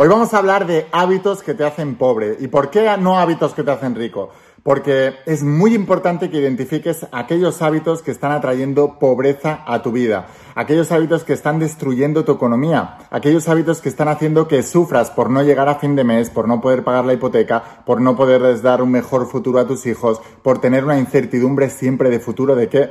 Hoy 0.00 0.06
vamos 0.06 0.32
a 0.32 0.38
hablar 0.38 0.64
de 0.68 0.86
hábitos 0.92 1.42
que 1.42 1.54
te 1.54 1.64
hacen 1.64 1.96
pobre. 1.96 2.36
¿Y 2.38 2.46
por 2.46 2.70
qué 2.70 2.88
no 3.00 3.18
hábitos 3.18 3.52
que 3.52 3.64
te 3.64 3.72
hacen 3.72 3.96
rico? 3.96 4.30
Porque 4.62 5.14
es 5.26 5.42
muy 5.42 5.74
importante 5.74 6.30
que 6.30 6.38
identifiques 6.38 7.04
aquellos 7.10 7.62
hábitos 7.62 8.00
que 8.02 8.12
están 8.12 8.30
atrayendo 8.30 9.00
pobreza 9.00 9.64
a 9.66 9.82
tu 9.82 9.90
vida, 9.90 10.28
aquellos 10.54 10.92
hábitos 10.92 11.24
que 11.24 11.32
están 11.32 11.58
destruyendo 11.58 12.24
tu 12.24 12.30
economía, 12.30 12.98
aquellos 13.10 13.48
hábitos 13.48 13.80
que 13.80 13.88
están 13.88 14.06
haciendo 14.06 14.46
que 14.46 14.62
sufras 14.62 15.10
por 15.10 15.30
no 15.30 15.42
llegar 15.42 15.68
a 15.68 15.80
fin 15.80 15.96
de 15.96 16.04
mes, 16.04 16.30
por 16.30 16.46
no 16.46 16.60
poder 16.60 16.84
pagar 16.84 17.04
la 17.04 17.14
hipoteca, 17.14 17.82
por 17.84 18.00
no 18.00 18.14
poderles 18.14 18.62
dar 18.62 18.82
un 18.82 18.92
mejor 18.92 19.26
futuro 19.26 19.58
a 19.58 19.66
tus 19.66 19.84
hijos, 19.86 20.20
por 20.44 20.60
tener 20.60 20.84
una 20.84 21.00
incertidumbre 21.00 21.70
siempre 21.70 22.08
de 22.08 22.20
futuro 22.20 22.54
de 22.54 22.68
que 22.68 22.90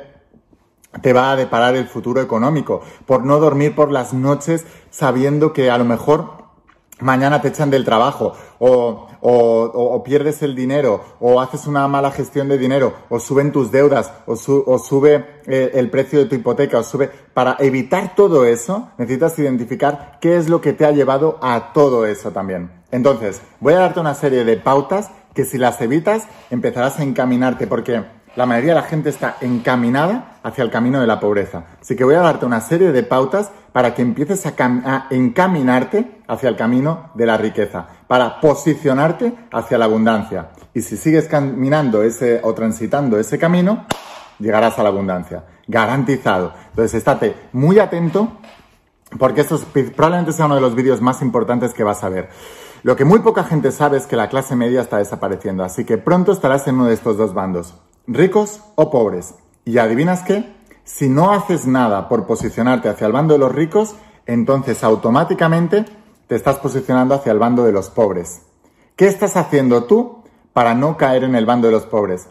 te 1.01 1.13
va 1.13 1.31
a 1.31 1.37
deparar 1.37 1.77
el 1.77 1.87
futuro 1.87 2.19
económico, 2.19 2.81
por 3.05 3.23
no 3.23 3.39
dormir 3.39 3.75
por 3.75 3.93
las 3.93 4.13
noches 4.13 4.65
sabiendo 4.89 5.53
que 5.53 5.71
a 5.71 5.77
lo 5.77 5.85
mejor 5.85 6.46
mañana 6.99 7.41
te 7.41 7.49
echan 7.49 7.69
del 7.69 7.85
trabajo 7.85 8.33
o, 8.59 9.07
o, 9.21 10.03
pierdes 10.03 10.41
el 10.41 10.55
dinero 10.55 11.03
o 11.19 11.41
haces 11.41 11.67
una 11.67 11.87
mala 11.87 12.11
gestión 12.11 12.47
de 12.47 12.57
dinero 12.57 12.93
o 13.09 13.19
suben 13.19 13.51
tus 13.51 13.71
deudas 13.71 14.11
o, 14.25 14.33
o 14.33 14.79
sube 14.79 15.41
eh, 15.45 15.71
el 15.75 15.89
precio 15.89 16.19
de 16.19 16.25
tu 16.25 16.35
hipoteca 16.35 16.79
o 16.79 16.83
sube... 16.83 17.09
Para 17.33 17.55
evitar 17.59 18.15
todo 18.15 18.45
eso 18.45 18.89
necesitas 18.97 19.37
identificar 19.37 20.17
qué 20.21 20.37
es 20.37 20.49
lo 20.49 20.61
que 20.61 20.73
te 20.73 20.85
ha 20.85 20.91
llevado 20.91 21.37
a 21.41 21.71
todo 21.73 22.05
eso 22.05 22.31
también. 22.31 22.71
Entonces, 22.91 23.41
voy 23.59 23.73
a 23.73 23.79
darte 23.79 23.99
una 23.99 24.15
serie 24.15 24.43
de 24.43 24.57
pautas 24.57 25.11
que 25.35 25.45
si 25.45 25.57
las 25.57 25.79
evitas 25.81 26.23
empezarás 26.49 26.99
a 26.99 27.03
encaminarte 27.03 27.67
porque 27.67 28.03
la 28.37 28.45
mayoría 28.45 28.75
de 28.75 28.81
la 28.81 28.87
gente 28.87 29.09
está 29.09 29.37
encaminada 29.41 30.37
hacia 30.43 30.63
el 30.63 30.69
camino 30.69 31.01
de 31.01 31.07
la 31.07 31.19
pobreza. 31.19 31.63
Así 31.81 31.95
que 31.95 32.03
voy 32.03 32.13
a 32.13 32.19
darte 32.19 32.45
una 32.45 32.61
serie 32.61 32.91
de 32.91 33.01
pautas 33.01 33.51
para 33.71 33.95
que 33.95 34.03
empieces 34.03 34.45
a, 34.45 35.07
encaminarte 35.09 36.21
hacia 36.27 36.47
el 36.47 36.55
camino 36.55 37.09
de 37.15 37.25
la 37.25 37.35
riqueza, 37.35 37.87
para 38.05 38.39
posicionarte 38.39 39.33
hacia 39.51 39.79
la 39.79 39.85
abundancia. 39.85 40.49
Y 40.75 40.81
si 40.81 40.97
sigues 40.97 41.27
caminando 41.27 42.03
ese 42.03 42.39
o 42.43 42.53
transitando 42.53 43.17
ese 43.17 43.39
camino, 43.39 43.87
llegarás 44.37 44.77
a 44.77 44.83
la 44.83 44.89
abundancia. 44.89 45.43
Garantizado. 45.65 46.53
Entonces, 46.69 46.93
estate 46.93 47.35
muy 47.53 47.79
atento 47.79 48.37
porque 49.17 49.41
esto 49.41 49.59
probablemente 49.95 50.31
sea 50.31 50.45
uno 50.45 50.55
de 50.55 50.61
los 50.61 50.75
vídeos 50.75 51.01
más 51.01 51.23
importantes 51.23 51.73
que 51.73 51.83
vas 51.83 52.03
a 52.03 52.09
ver. 52.09 52.29
Lo 52.83 52.95
que 52.95 53.05
muy 53.05 53.19
poca 53.19 53.43
gente 53.43 53.71
sabe 53.71 53.97
es 53.97 54.05
que 54.05 54.15
la 54.15 54.29
clase 54.29 54.55
media 54.55 54.81
está 54.81 54.97
desapareciendo, 54.97 55.63
así 55.63 55.83
que 55.83 55.97
pronto 55.97 56.31
estarás 56.31 56.67
en 56.67 56.75
uno 56.75 56.85
de 56.85 56.93
estos 56.93 57.17
dos 57.17 57.33
bandos 57.33 57.75
ricos 58.07 58.61
o 58.75 58.89
pobres. 58.89 59.35
Y 59.65 59.77
adivinas 59.77 60.23
qué? 60.23 60.55
Si 60.85 61.09
no 61.09 61.33
haces 61.33 61.67
nada 61.67 62.07
por 62.07 62.25
posicionarte 62.25 62.87
hacia 62.87 63.07
el 63.07 63.13
bando 63.13 63.33
de 63.33 63.39
los 63.39 63.53
ricos, 63.53 63.95
entonces 64.25 64.83
automáticamente 64.83 65.85
te 66.27 66.35
estás 66.35 66.57
posicionando 66.57 67.15
hacia 67.15 67.33
el 67.33 67.39
bando 67.39 67.65
de 67.65 67.73
los 67.73 67.89
pobres. 67.89 68.41
¿Qué 68.95 69.07
estás 69.07 69.35
haciendo 69.35 69.83
tú 69.83 70.23
para 70.53 70.73
no 70.73 70.97
caer 70.97 71.25
en 71.25 71.35
el 71.35 71.45
bando 71.45 71.67
de 71.67 71.73
los 71.73 71.85
pobres? 71.85 72.29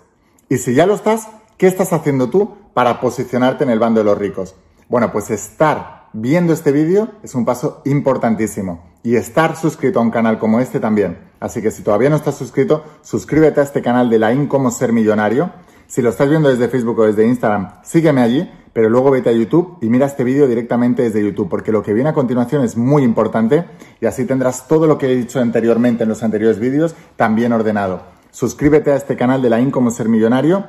Y 0.48 0.58
si 0.58 0.74
ya 0.74 0.86
lo 0.86 0.94
estás, 0.94 1.28
¿qué 1.58 1.66
estás 1.66 1.92
haciendo 1.92 2.30
tú 2.30 2.56
para 2.72 3.00
posicionarte 3.00 3.64
en 3.64 3.70
el 3.70 3.78
bando 3.78 4.00
de 4.00 4.04
los 4.04 4.18
ricos? 4.18 4.54
Bueno, 4.88 5.12
pues 5.12 5.30
estar 5.30 6.08
viendo 6.12 6.52
este 6.52 6.72
vídeo 6.72 7.10
es 7.22 7.34
un 7.34 7.44
paso 7.44 7.82
importantísimo 7.84 8.95
y 9.06 9.14
estar 9.14 9.56
suscrito 9.56 10.00
a 10.00 10.02
un 10.02 10.10
canal 10.10 10.38
como 10.38 10.58
este 10.58 10.80
también. 10.80 11.16
Así 11.38 11.62
que 11.62 11.70
si 11.70 11.82
todavía 11.82 12.10
no 12.10 12.16
estás 12.16 12.36
suscrito, 12.36 12.82
suscríbete 13.02 13.60
a 13.60 13.62
este 13.62 13.80
canal 13.80 14.10
de 14.10 14.18
la 14.18 14.32
IN 14.32 14.48
como 14.48 14.70
ser 14.70 14.92
millonario 14.92 15.52
si 15.88 16.02
lo 16.02 16.10
estás 16.10 16.28
viendo 16.28 16.48
desde 16.48 16.68
Facebook 16.68 16.98
o 16.98 17.04
desde 17.04 17.24
Instagram, 17.24 17.80
sígueme 17.84 18.20
allí, 18.20 18.50
pero 18.72 18.88
luego 18.88 19.12
vete 19.12 19.30
a 19.30 19.32
YouTube 19.32 19.78
y 19.80 19.88
mira 19.88 20.06
este 20.06 20.24
vídeo 20.24 20.48
directamente 20.48 21.02
desde 21.02 21.22
YouTube, 21.22 21.48
porque 21.48 21.70
lo 21.70 21.80
que 21.80 21.94
viene 21.94 22.10
a 22.10 22.12
continuación 22.12 22.64
es 22.64 22.76
muy 22.76 23.04
importante 23.04 23.64
y 24.00 24.06
así 24.06 24.24
tendrás 24.24 24.66
todo 24.66 24.88
lo 24.88 24.98
que 24.98 25.06
he 25.06 25.14
dicho 25.14 25.40
anteriormente 25.40 26.02
en 26.02 26.08
los 26.08 26.24
anteriores 26.24 26.58
vídeos 26.58 26.96
también 27.14 27.52
ordenado. 27.52 28.02
Suscríbete 28.32 28.90
a 28.90 28.96
este 28.96 29.16
canal 29.16 29.40
de 29.42 29.48
la 29.48 29.60
IN 29.60 29.70
como 29.70 29.92
ser 29.92 30.08
millonario 30.08 30.66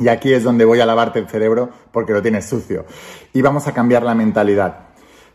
y 0.00 0.08
aquí 0.08 0.32
es 0.32 0.42
donde 0.42 0.64
voy 0.64 0.80
a 0.80 0.86
lavarte 0.86 1.20
el 1.20 1.28
cerebro 1.28 1.70
porque 1.92 2.12
lo 2.12 2.20
tienes 2.20 2.44
sucio. 2.44 2.84
Y 3.32 3.42
vamos 3.42 3.68
a 3.68 3.72
cambiar 3.72 4.02
la 4.02 4.16
mentalidad. 4.16 4.88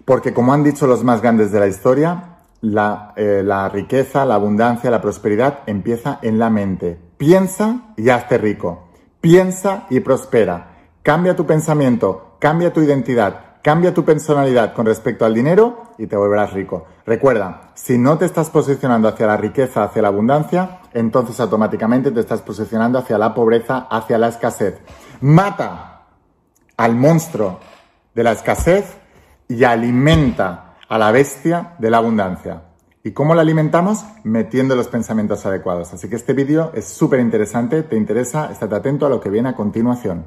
Porque 0.03 0.33
como 0.33 0.53
han 0.53 0.65
dicho 0.65 0.85
los 0.85 1.01
más 1.05 1.21
grandes 1.21 1.53
de 1.53 1.61
la 1.61 1.67
historia, 1.67 2.32
la, 2.63 3.11
eh, 3.17 3.41
la 3.43 3.67
riqueza, 3.67 4.25
la 4.25 4.35
abundancia, 4.35 4.89
la 4.89 5.01
prosperidad 5.01 5.59
empieza 5.65 6.19
en 6.21 6.39
la 6.39 6.49
mente. 6.49 6.97
Piensa 7.17 7.93
y 7.97 8.09
hazte 8.09 8.37
rico. 8.37 8.87
Piensa 9.19 9.85
y 9.89 9.99
prospera. 9.99 10.77
Cambia 11.03 11.35
tu 11.35 11.45
pensamiento, 11.45 12.37
cambia 12.39 12.71
tu 12.71 12.81
identidad, 12.81 13.57
cambia 13.61 13.93
tu 13.93 14.05
personalidad 14.05 14.73
con 14.73 14.85
respecto 14.85 15.25
al 15.25 15.33
dinero 15.33 15.93
y 15.97 16.07
te 16.07 16.15
volverás 16.15 16.53
rico. 16.53 16.85
Recuerda, 17.05 17.71
si 17.73 17.97
no 17.97 18.17
te 18.17 18.23
estás 18.23 18.49
posicionando 18.49 19.09
hacia 19.09 19.27
la 19.27 19.35
riqueza, 19.35 19.83
hacia 19.83 20.01
la 20.01 20.07
abundancia, 20.07 20.79
entonces 20.93 21.37
automáticamente 21.41 22.11
te 22.11 22.21
estás 22.21 22.41
posicionando 22.41 22.97
hacia 22.97 23.17
la 23.17 23.33
pobreza, 23.33 23.87
hacia 23.89 24.17
la 24.17 24.29
escasez. 24.29 24.79
Mata 25.19 26.03
al 26.77 26.95
monstruo 26.95 27.59
de 28.15 28.23
la 28.23 28.31
escasez 28.31 28.85
y 29.49 29.65
alimenta 29.65 30.62
a 30.93 30.99
la 30.99 31.11
bestia 31.11 31.73
de 31.79 31.89
la 31.89 31.97
abundancia. 31.97 32.65
¿Y 33.03 33.13
cómo 33.13 33.33
la 33.33 33.41
alimentamos? 33.41 34.05
Metiendo 34.23 34.75
los 34.75 34.89
pensamientos 34.89 35.43
adecuados. 35.43 35.91
Así 35.91 36.07
que 36.07 36.15
este 36.15 36.33
vídeo 36.33 36.69
es 36.75 36.85
súper 36.85 37.19
interesante, 37.19 37.81
te 37.81 37.95
interesa, 37.95 38.51
estate 38.51 38.75
atento 38.75 39.07
a 39.07 39.09
lo 39.09 39.19
que 39.19 39.31
viene 39.31 39.49
a 39.49 39.55
continuación. 39.55 40.23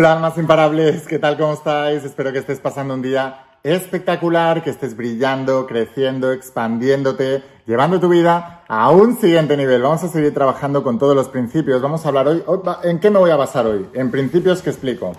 Hola, 0.00 0.14
almas 0.14 0.38
imparables, 0.38 1.06
¿qué 1.06 1.18
tal? 1.18 1.36
¿Cómo 1.36 1.52
estáis? 1.52 2.02
Espero 2.04 2.32
que 2.32 2.38
estés 2.38 2.58
pasando 2.58 2.94
un 2.94 3.02
día 3.02 3.44
espectacular, 3.62 4.62
que 4.62 4.70
estés 4.70 4.96
brillando, 4.96 5.66
creciendo, 5.66 6.32
expandiéndote, 6.32 7.42
llevando 7.66 8.00
tu 8.00 8.08
vida 8.08 8.62
a 8.66 8.90
un 8.92 9.18
siguiente 9.18 9.58
nivel. 9.58 9.82
Vamos 9.82 10.02
a 10.02 10.08
seguir 10.08 10.32
trabajando 10.32 10.82
con 10.82 10.98
todos 10.98 11.14
los 11.14 11.28
principios. 11.28 11.82
Vamos 11.82 12.06
a 12.06 12.08
hablar 12.08 12.28
hoy, 12.28 12.42
¿en 12.82 12.98
qué 12.98 13.10
me 13.10 13.18
voy 13.18 13.30
a 13.30 13.36
basar 13.36 13.66
hoy? 13.66 13.90
En 13.92 14.10
principios 14.10 14.62
que 14.62 14.70
explico. 14.70 15.12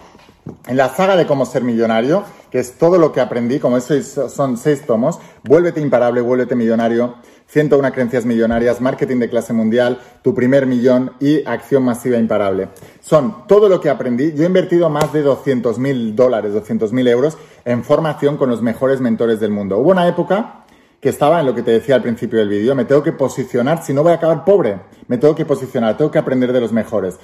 En 0.67 0.77
la 0.77 0.89
saga 0.89 1.15
de 1.15 1.27
cómo 1.27 1.45
ser 1.45 1.63
millonario, 1.63 2.23
que 2.49 2.59
es 2.59 2.77
todo 2.77 2.97
lo 2.97 3.11
que 3.11 3.21
aprendí, 3.21 3.59
como 3.59 3.77
eso 3.77 4.29
son 4.29 4.57
seis 4.57 4.85
tomos, 4.85 5.19
vuélvete 5.43 5.81
imparable, 5.81 6.21
vuélvete 6.21 6.55
millonario, 6.55 7.15
101 7.47 7.91
creencias 7.91 8.25
millonarias, 8.25 8.79
marketing 8.81 9.17
de 9.17 9.29
clase 9.29 9.53
mundial, 9.53 9.99
tu 10.23 10.33
primer 10.33 10.65
millón 10.65 11.11
y 11.19 11.45
acción 11.45 11.83
masiva 11.83 12.17
imparable. 12.17 12.69
Son 13.01 13.45
todo 13.47 13.67
lo 13.69 13.81
que 13.81 13.89
aprendí. 13.89 14.33
Yo 14.33 14.43
he 14.43 14.47
invertido 14.47 14.89
más 14.89 15.11
de 15.11 15.21
200 15.21 15.77
mil 15.77 16.15
dólares, 16.15 16.53
200 16.53 16.93
mil 16.93 17.07
euros 17.07 17.37
en 17.65 17.83
formación 17.83 18.37
con 18.37 18.49
los 18.49 18.61
mejores 18.61 19.01
mentores 19.01 19.39
del 19.39 19.51
mundo. 19.51 19.77
Hubo 19.77 19.91
una 19.91 20.07
época 20.07 20.63
que 21.01 21.09
estaba 21.09 21.39
en 21.39 21.47
lo 21.47 21.55
que 21.55 21.63
te 21.63 21.71
decía 21.71 21.95
al 21.95 22.03
principio 22.03 22.39
del 22.39 22.47
vídeo, 22.47 22.75
me 22.75 22.85
tengo 22.85 23.01
que 23.01 23.11
posicionar, 23.11 23.83
si 23.83 23.91
no 23.91 24.03
voy 24.03 24.11
a 24.11 24.15
acabar 24.15 24.45
pobre, 24.45 24.79
me 25.07 25.17
tengo 25.17 25.35
que 25.35 25.45
posicionar, 25.45 25.97
tengo 25.97 26.11
que 26.11 26.19
aprender 26.19 26.53
de 26.53 26.61
los 26.61 26.71
mejores. 26.71 27.17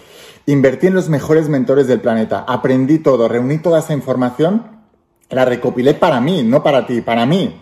Invertí 0.50 0.88
en 0.88 0.94
los 0.94 1.10
mejores 1.10 1.50
mentores 1.50 1.88
del 1.88 2.00
planeta, 2.00 2.46
aprendí 2.48 3.00
todo, 3.00 3.28
reuní 3.28 3.58
toda 3.58 3.80
esa 3.80 3.94
información, 3.94 4.64
la 5.30 5.44
recopilé 5.44 5.94
para 5.94 6.22
mí, 6.22 6.42
no 6.42 6.64
para 6.64 6.88
ti, 6.88 7.02
para 7.02 7.26
mí. 7.26 7.60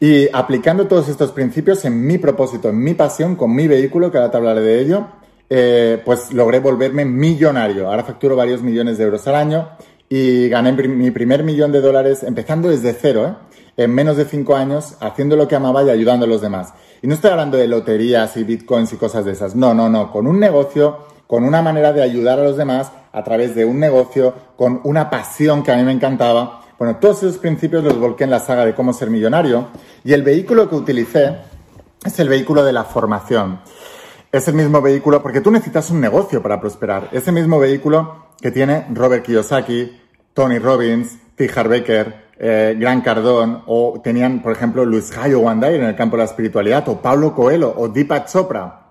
Y 0.00 0.28
aplicando 0.34 0.86
todos 0.86 1.08
estos 1.08 1.32
principios 1.32 1.86
en 1.86 2.06
mi 2.06 2.18
propósito, 2.18 2.68
en 2.68 2.78
mi 2.78 2.92
pasión, 2.92 3.36
con 3.36 3.54
mi 3.54 3.66
vehículo, 3.66 4.10
que 4.10 4.18
ahora 4.18 4.30
te 4.30 4.36
hablaré 4.36 4.60
de 4.60 4.80
ello, 4.80 5.06
eh, 5.48 6.02
pues 6.04 6.30
logré 6.34 6.60
volverme 6.60 7.06
millonario. 7.06 7.88
Ahora 7.88 8.04
facturo 8.04 8.36
varios 8.36 8.60
millones 8.60 8.98
de 8.98 9.04
euros 9.04 9.26
al 9.28 9.36
año 9.36 9.70
y 10.10 10.50
gané 10.50 10.72
mi 10.72 11.10
primer 11.10 11.42
millón 11.42 11.72
de 11.72 11.80
dólares 11.80 12.22
empezando 12.22 12.68
desde 12.68 12.92
cero, 12.92 13.26
¿eh? 13.26 13.82
en 13.82 13.94
menos 13.94 14.18
de 14.18 14.26
cinco 14.26 14.56
años, 14.56 14.98
haciendo 15.00 15.36
lo 15.36 15.48
que 15.48 15.56
amaba 15.56 15.82
y 15.84 15.88
ayudando 15.88 16.26
a 16.26 16.28
los 16.28 16.42
demás. 16.42 16.74
Y 17.00 17.06
no 17.06 17.14
estoy 17.14 17.30
hablando 17.30 17.56
de 17.56 17.66
loterías 17.66 18.36
y 18.36 18.44
bitcoins 18.44 18.92
y 18.92 18.96
cosas 18.96 19.24
de 19.24 19.32
esas. 19.32 19.56
No, 19.56 19.72
no, 19.72 19.88
no. 19.88 20.12
Con 20.12 20.26
un 20.26 20.38
negocio, 20.38 20.98
con 21.26 21.44
una 21.44 21.62
manera 21.62 21.92
de 21.92 22.02
ayudar 22.02 22.38
a 22.38 22.44
los 22.44 22.56
demás 22.56 22.92
a 23.12 23.24
través 23.24 23.54
de 23.54 23.64
un 23.64 23.80
negocio, 23.80 24.34
con 24.56 24.80
una 24.84 25.10
pasión 25.10 25.62
que 25.62 25.72
a 25.72 25.76
mí 25.76 25.82
me 25.82 25.92
encantaba 25.92 26.60
bueno, 26.78 26.96
todos 26.96 27.22
esos 27.22 27.38
principios 27.38 27.82
los 27.82 27.98
volqué 27.98 28.24
en 28.24 28.30
la 28.30 28.38
saga 28.38 28.66
de 28.66 28.74
cómo 28.74 28.92
ser 28.92 29.08
millonario 29.08 29.68
y 30.04 30.12
el 30.12 30.22
vehículo 30.22 30.68
que 30.68 30.74
utilicé 30.74 31.36
es 32.04 32.18
el 32.18 32.28
vehículo 32.28 32.62
de 32.62 32.74
la 32.74 32.84
formación. 32.84 33.60
Es 34.30 34.46
el 34.48 34.54
mismo 34.54 34.82
vehículo 34.82 35.22
porque 35.22 35.40
tú 35.40 35.50
necesitas 35.50 35.90
un 35.90 36.02
negocio 36.02 36.42
para 36.42 36.60
prosperar. 36.60 37.08
Ese 37.12 37.32
mismo 37.32 37.58
vehículo 37.58 38.26
que 38.42 38.50
tiene 38.50 38.86
Robert 38.92 39.24
Kiyosaki, 39.24 39.98
Tony 40.34 40.58
Robbins, 40.58 41.16
T. 41.34 41.50
Baker, 41.50 42.26
eh, 42.38 42.76
Gran 42.78 43.00
Cardón 43.00 43.62
o 43.66 43.98
tenían, 44.04 44.42
por 44.42 44.52
ejemplo, 44.52 44.84
Luis 44.84 45.16
Hayo 45.16 45.40
Wanday 45.40 45.76
en 45.76 45.84
el 45.84 45.96
campo 45.96 46.16
de 46.16 46.24
la 46.24 46.28
espiritualidad 46.28 46.86
o 46.90 47.00
Pablo 47.00 47.34
Coelho 47.34 47.72
o 47.74 47.88
Deepak 47.88 48.30
Chopra. 48.30 48.82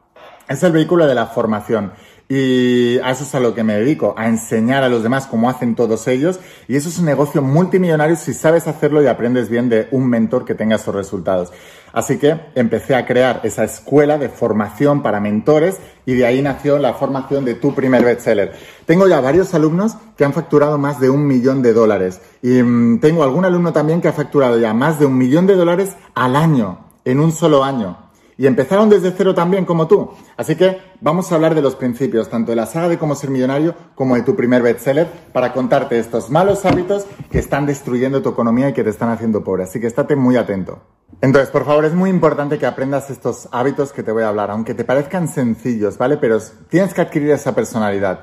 Es 0.47 0.63
el 0.63 0.71
vehículo 0.71 1.05
de 1.05 1.13
la 1.13 1.27
formación. 1.27 1.91
Y 2.27 2.98
a 3.00 3.12
eso 3.12 3.24
es 3.24 3.36
a 3.36 3.39
lo 3.39 3.54
que 3.54 3.63
me 3.63 3.75
dedico, 3.75 4.16
a 4.18 4.27
enseñar 4.27 4.83
a 4.83 4.89
los 4.89 5.04
demás 5.04 5.27
cómo 5.27 5.48
hacen 5.48 5.75
todos 5.75 6.07
ellos. 6.07 6.39
Y 6.68 6.75
eso 6.75 6.89
es 6.89 6.98
un 6.98 7.06
negocio 7.06 7.44
multimillonario 7.44 8.16
si 8.16 8.33
sabes 8.33 8.68
hacerlo 8.68 9.04
y 9.04 9.07
aprendes 9.07 9.48
bien 9.48 9.69
de 9.69 9.88
un 9.92 10.10
mentor 10.10 10.44
que 10.44 10.56
tenga 10.56 10.77
esos 10.77 10.95
resultados. 10.95 11.51
Así 11.94 12.18
que 12.18 12.39
empecé 12.56 12.95
a 12.95 13.06
crear 13.06 13.42
esa 13.44 13.63
escuela 13.63 14.18
de 14.18 14.30
formación 14.30 15.04
para 15.04 15.19
mentores 15.19 15.77
y 16.06 16.16
de 16.16 16.25
ahí 16.25 16.42
nació 16.42 16.80
la 16.80 16.95
formación 16.95 17.45
de 17.45 17.54
tu 17.54 17.75
primer 17.75 18.04
bestseller. 18.04 18.54
Tengo 18.86 19.07
ya 19.07 19.21
varios 19.21 19.54
alumnos 19.54 19.95
que 20.18 20.25
han 20.25 20.33
facturado 20.33 20.78
más 20.80 21.00
de 21.00 21.12
un 21.12 21.28
millón 21.28 21.62
de 21.62 21.74
dólares 21.74 22.21
y 22.42 22.62
mm, 22.62 23.00
tengo 23.00 23.24
algún 23.24 23.45
alumno 23.45 23.71
también 23.71 24.01
que 24.01 24.07
ha 24.07 24.13
facturado 24.13 24.60
ya 24.60 24.74
más 24.74 25.00
de 25.00 25.06
un 25.06 25.18
millón 25.18 25.45
de 25.48 25.56
dólares 25.56 25.95
al 26.16 26.36
año, 26.36 26.80
en 27.06 27.19
un 27.19 27.31
solo 27.31 27.63
año 27.63 28.05
y 28.37 28.47
empezaron 28.47 28.89
desde 28.89 29.11
cero 29.11 29.33
también 29.33 29.65
como 29.65 29.87
tú. 29.87 30.11
Así 30.37 30.55
que 30.55 30.79
vamos 31.01 31.31
a 31.31 31.35
hablar 31.35 31.55
de 31.55 31.61
los 31.61 31.75
principios, 31.75 32.29
tanto 32.29 32.51
de 32.51 32.57
la 32.57 32.65
saga 32.65 32.89
de 32.89 32.97
cómo 32.97 33.15
ser 33.15 33.29
millonario 33.29 33.75
como 33.95 34.15
de 34.15 34.23
tu 34.23 34.35
primer 34.35 34.61
bestseller, 34.61 35.07
para 35.31 35.53
contarte 35.53 35.97
estos 35.97 36.29
malos 36.29 36.65
hábitos 36.65 37.05
que 37.31 37.39
están 37.39 37.65
destruyendo 37.65 38.21
tu 38.21 38.29
economía 38.29 38.69
y 38.69 38.73
que 38.73 38.83
te 38.83 38.89
están 38.89 39.09
haciendo 39.09 39.43
pobre. 39.43 39.63
Así 39.63 39.79
que 39.79 39.87
estate 39.87 40.15
muy 40.15 40.35
atento. 40.35 40.81
Entonces, 41.21 41.49
por 41.49 41.65
favor, 41.65 41.85
es 41.85 41.93
muy 41.93 42.09
importante 42.09 42.57
que 42.57 42.65
aprendas 42.65 43.09
estos 43.09 43.47
hábitos 43.51 43.93
que 43.93 44.03
te 44.03 44.11
voy 44.11 44.23
a 44.23 44.29
hablar, 44.29 44.51
aunque 44.51 44.73
te 44.73 44.83
parezcan 44.83 45.27
sencillos, 45.27 45.97
¿vale? 45.97 46.17
Pero 46.17 46.39
tienes 46.69 46.93
que 46.93 47.01
adquirir 47.01 47.31
esa 47.31 47.55
personalidad. 47.55 48.21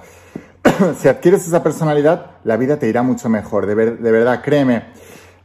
si 0.99 1.09
adquieres 1.09 1.47
esa 1.47 1.63
personalidad, 1.63 2.33
la 2.45 2.57
vida 2.57 2.79
te 2.79 2.89
irá 2.89 3.03
mucho 3.03 3.29
mejor, 3.29 3.67
de, 3.67 3.75
de 3.75 4.13
verdad, 4.13 4.43
créeme. 4.43 4.93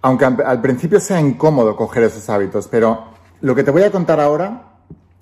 Aunque 0.01 0.25
al 0.25 0.61
principio 0.61 0.99
sea 0.99 1.19
incómodo 1.19 1.75
coger 1.75 2.03
esos 2.03 2.29
hábitos, 2.29 2.67
pero 2.67 3.16
lo 3.41 3.55
que 3.55 3.63
te 3.63 3.71
voy 3.71 3.83
a 3.83 3.91
contar 3.91 4.19
ahora, 4.19 4.63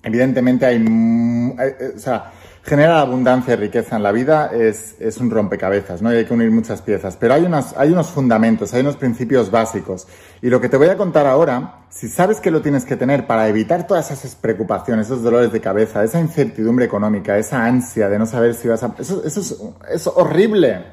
evidentemente 0.04 0.66
hay, 0.66 0.78
eh, 0.78 1.78
eh, 1.80 1.94
o 1.96 2.00
sea, 2.00 2.32
genera 2.64 3.00
abundancia 3.00 3.54
y 3.54 3.58
riqueza 3.58 3.96
en 3.96 4.04
la 4.04 4.12
vida, 4.12 4.50
es, 4.54 4.96
es, 5.00 5.18
un 5.18 5.30
rompecabezas, 5.30 6.02
¿no? 6.02 6.12
Y 6.12 6.18
hay 6.18 6.26
que 6.26 6.34
unir 6.34 6.50
muchas 6.50 6.82
piezas. 6.82 7.16
Pero 7.16 7.36
hay, 7.36 7.44
unas, 7.44 7.78
hay 7.78 7.92
unos 7.92 8.10
fundamentos, 8.10 8.74
hay 8.74 8.82
unos 8.82 8.96
principios 8.96 9.52
básicos. 9.52 10.08
Y 10.42 10.50
lo 10.50 10.60
que 10.60 10.68
te 10.68 10.78
voy 10.78 10.88
a 10.88 10.98
contar 10.98 11.28
ahora, 11.28 11.86
si 11.90 12.08
sabes 12.08 12.40
que 12.40 12.50
lo 12.50 12.62
tienes 12.62 12.84
que 12.84 12.96
tener 12.96 13.28
para 13.28 13.48
evitar 13.48 13.86
todas 13.86 14.10
esas 14.10 14.36
preocupaciones, 14.36 15.06
esos 15.06 15.22
dolores 15.22 15.52
de 15.52 15.62
cabeza, 15.62 16.04
esa 16.04 16.20
incertidumbre 16.20 16.86
económica, 16.86 17.38
esa 17.38 17.64
ansia 17.64 18.10
de 18.10 18.18
no 18.18 18.26
saber 18.26 18.56
si 18.56 18.68
vas 18.68 18.82
a... 18.84 18.96
Eso, 18.98 19.24
eso 19.24 19.40
es, 19.42 19.56
es 19.92 20.08
horrible. 20.08 20.86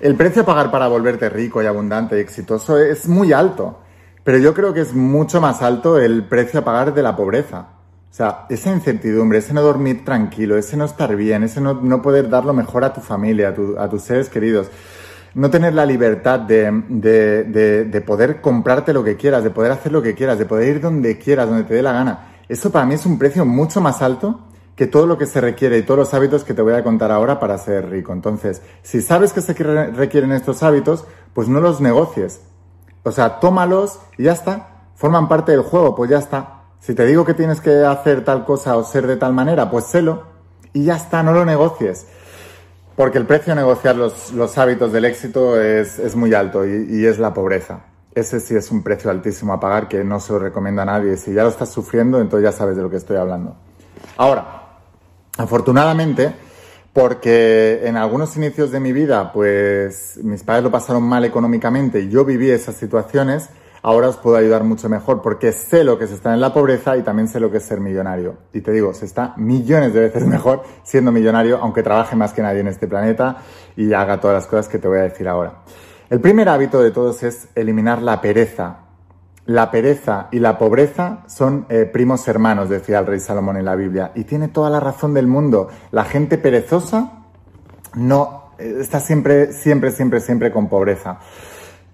El 0.00 0.14
precio 0.14 0.42
a 0.42 0.46
pagar 0.46 0.70
para 0.70 0.86
volverte 0.86 1.28
rico 1.28 1.60
y 1.60 1.66
abundante 1.66 2.16
y 2.16 2.20
exitoso 2.20 2.78
es 2.78 3.08
muy 3.08 3.32
alto. 3.32 3.80
Pero 4.24 4.38
yo 4.38 4.54
creo 4.54 4.74
que 4.74 4.80
es 4.80 4.94
mucho 4.94 5.40
más 5.40 5.62
alto 5.62 5.98
el 5.98 6.24
precio 6.24 6.60
a 6.60 6.64
pagar 6.64 6.92
de 6.92 7.02
la 7.02 7.16
pobreza. 7.16 7.68
O 8.10 8.14
sea, 8.14 8.46
esa 8.48 8.72
incertidumbre, 8.72 9.38
ese 9.38 9.54
no 9.54 9.62
dormir 9.62 10.04
tranquilo, 10.04 10.58
ese 10.58 10.76
no 10.76 10.84
estar 10.84 11.14
bien, 11.14 11.44
ese 11.44 11.60
no, 11.60 12.02
poder 12.02 12.28
dar 12.28 12.44
lo 12.44 12.52
mejor 12.52 12.84
a 12.84 12.92
tu 12.92 13.00
familia, 13.00 13.54
a, 13.78 13.88
tus 13.88 14.02
seres 14.02 14.28
queridos, 14.28 14.68
no 15.34 15.48
tener 15.48 15.74
la 15.74 15.86
libertad 15.86 16.40
de, 16.40 16.72
de, 16.88 18.00
poder 18.00 18.40
comprarte 18.40 18.92
lo 18.92 19.04
que 19.04 19.16
quieras, 19.16 19.44
de 19.44 19.50
poder 19.50 19.70
hacer 19.70 19.92
lo 19.92 20.02
que 20.02 20.16
quieras, 20.16 20.40
de 20.40 20.44
poder 20.44 20.76
ir 20.76 20.80
donde 20.80 21.18
quieras, 21.18 21.48
donde 21.48 21.62
te 21.62 21.74
dé 21.74 21.82
la 21.82 21.92
gana. 21.92 22.26
Eso 22.48 22.72
para 22.72 22.84
mí 22.84 22.94
es 22.94 23.06
un 23.06 23.16
precio 23.16 23.46
mucho 23.46 23.80
más 23.80 24.02
alto 24.02 24.40
que 24.74 24.88
todo 24.88 25.06
lo 25.06 25.16
que 25.16 25.26
se 25.26 25.40
requiere 25.40 25.78
y 25.78 25.82
todos 25.82 25.98
los 25.98 26.14
hábitos 26.14 26.42
que 26.42 26.52
te 26.52 26.62
voy 26.62 26.74
a 26.74 26.82
contar 26.82 27.12
ahora 27.12 27.38
para 27.38 27.58
ser 27.58 27.90
rico. 27.90 28.12
Entonces, 28.12 28.60
si 28.82 29.02
sabes 29.02 29.32
que 29.32 29.40
se 29.40 29.52
requieren 29.52 30.32
estos 30.32 30.64
hábitos, 30.64 31.04
pues 31.32 31.46
no 31.46 31.60
los 31.60 31.80
negocies, 31.80 32.40
o 33.02 33.12
sea, 33.12 33.40
tómalos 33.40 34.00
y 34.18 34.24
ya 34.24 34.32
está. 34.32 34.68
Forman 34.94 35.28
parte 35.28 35.52
del 35.52 35.62
juego, 35.62 35.94
pues 35.94 36.10
ya 36.10 36.18
está. 36.18 36.62
Si 36.80 36.94
te 36.94 37.06
digo 37.06 37.24
que 37.24 37.34
tienes 37.34 37.60
que 37.60 37.84
hacer 37.84 38.24
tal 38.24 38.44
cosa 38.44 38.76
o 38.76 38.84
ser 38.84 39.06
de 39.06 39.16
tal 39.16 39.32
manera, 39.32 39.70
pues 39.70 39.84
sélo 39.86 40.24
y 40.72 40.84
ya 40.84 40.96
está, 40.96 41.22
no 41.22 41.32
lo 41.32 41.44
negocies. 41.44 42.06
Porque 42.96 43.18
el 43.18 43.26
precio 43.26 43.54
de 43.54 43.60
negociar 43.60 43.96
los, 43.96 44.58
hábitos 44.58 44.92
del 44.92 45.04
éxito 45.04 45.60
es, 45.60 46.14
muy 46.16 46.34
alto 46.34 46.66
y, 46.66 46.86
y, 46.90 47.06
es 47.06 47.18
la 47.18 47.32
pobreza. 47.32 47.80
Ese 48.14 48.40
sí 48.40 48.54
es 48.56 48.70
un 48.70 48.82
precio 48.82 49.10
altísimo 49.10 49.52
a 49.52 49.60
pagar 49.60 49.88
que 49.88 50.04
no 50.04 50.20
se 50.20 50.32
lo 50.32 50.38
recomienda 50.38 50.82
a 50.82 50.86
nadie. 50.86 51.16
Si 51.16 51.32
ya 51.32 51.44
lo 51.44 51.48
estás 51.48 51.70
sufriendo, 51.70 52.20
entonces 52.20 52.50
ya 52.50 52.56
sabes 52.56 52.76
de 52.76 52.82
lo 52.82 52.90
que 52.90 52.96
estoy 52.96 53.16
hablando. 53.16 53.56
Ahora, 54.16 54.66
afortunadamente, 55.38 56.34
porque 56.92 57.82
en 57.84 57.96
algunos 57.96 58.36
inicios 58.36 58.72
de 58.72 58.80
mi 58.80 58.92
vida, 58.92 59.32
pues 59.32 60.18
mis 60.22 60.42
padres 60.42 60.64
lo 60.64 60.70
pasaron 60.70 61.04
mal 61.04 61.24
económicamente 61.24 62.00
y 62.00 62.08
yo 62.08 62.24
viví 62.24 62.50
esas 62.50 62.74
situaciones, 62.74 63.48
ahora 63.82 64.08
os 64.08 64.16
puedo 64.16 64.36
ayudar 64.36 64.64
mucho 64.64 64.88
mejor 64.88 65.22
porque 65.22 65.52
sé 65.52 65.84
lo 65.84 65.98
que 65.98 66.04
es 66.04 66.10
estar 66.10 66.34
en 66.34 66.40
la 66.40 66.52
pobreza 66.52 66.96
y 66.96 67.02
también 67.02 67.28
sé 67.28 67.38
lo 67.38 67.50
que 67.50 67.58
es 67.58 67.64
ser 67.64 67.80
millonario. 67.80 68.38
Y 68.52 68.60
te 68.60 68.72
digo, 68.72 68.92
se 68.92 69.04
está 69.04 69.34
millones 69.36 69.94
de 69.94 70.00
veces 70.00 70.26
mejor 70.26 70.62
siendo 70.82 71.12
millonario, 71.12 71.58
aunque 71.58 71.82
trabaje 71.82 72.16
más 72.16 72.32
que 72.32 72.42
nadie 72.42 72.60
en 72.60 72.68
este 72.68 72.88
planeta 72.88 73.36
y 73.76 73.92
haga 73.92 74.20
todas 74.20 74.34
las 74.34 74.46
cosas 74.46 74.68
que 74.68 74.78
te 74.78 74.88
voy 74.88 74.98
a 74.98 75.02
decir 75.02 75.28
ahora. 75.28 75.62
El 76.08 76.20
primer 76.20 76.48
hábito 76.48 76.82
de 76.82 76.90
todos 76.90 77.22
es 77.22 77.46
eliminar 77.54 78.02
la 78.02 78.20
pereza 78.20 78.89
la 79.50 79.72
pereza 79.72 80.28
y 80.30 80.38
la 80.38 80.58
pobreza 80.58 81.24
son 81.26 81.66
eh, 81.70 81.84
primos 81.84 82.28
hermanos, 82.28 82.68
decía 82.68 83.00
el 83.00 83.06
rey 83.06 83.18
Salomón 83.18 83.56
en 83.56 83.64
la 83.64 83.74
Biblia. 83.74 84.12
Y 84.14 84.22
tiene 84.22 84.46
toda 84.46 84.70
la 84.70 84.78
razón 84.78 85.12
del 85.12 85.26
mundo. 85.26 85.68
La 85.90 86.04
gente 86.04 86.38
perezosa 86.38 87.24
no 87.96 88.52
eh, 88.60 88.76
está 88.78 89.00
siempre, 89.00 89.52
siempre, 89.52 89.90
siempre, 89.90 90.20
siempre 90.20 90.52
con 90.52 90.68
pobreza. 90.68 91.18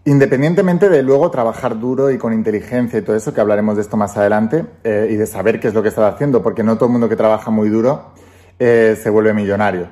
Independientemente 0.04 0.90
de 0.90 1.02
luego 1.02 1.30
trabajar 1.30 1.80
duro 1.80 2.10
y 2.10 2.18
con 2.18 2.34
inteligencia 2.34 2.98
y 2.98 3.02
todo 3.02 3.16
eso, 3.16 3.32
que 3.32 3.40
hablaremos 3.40 3.76
de 3.76 3.82
esto 3.82 3.96
más 3.96 4.18
adelante, 4.18 4.66
eh, 4.84 5.08
y 5.10 5.16
de 5.16 5.26
saber 5.26 5.58
qué 5.58 5.68
es 5.68 5.74
lo 5.74 5.82
que 5.82 5.88
estás 5.88 6.12
haciendo, 6.12 6.42
porque 6.42 6.62
no 6.62 6.76
todo 6.76 6.86
el 6.86 6.92
mundo 6.92 7.08
que 7.08 7.16
trabaja 7.16 7.50
muy 7.50 7.70
duro 7.70 8.12
se 8.58 9.10
vuelve 9.10 9.32
millonario. 9.32 9.88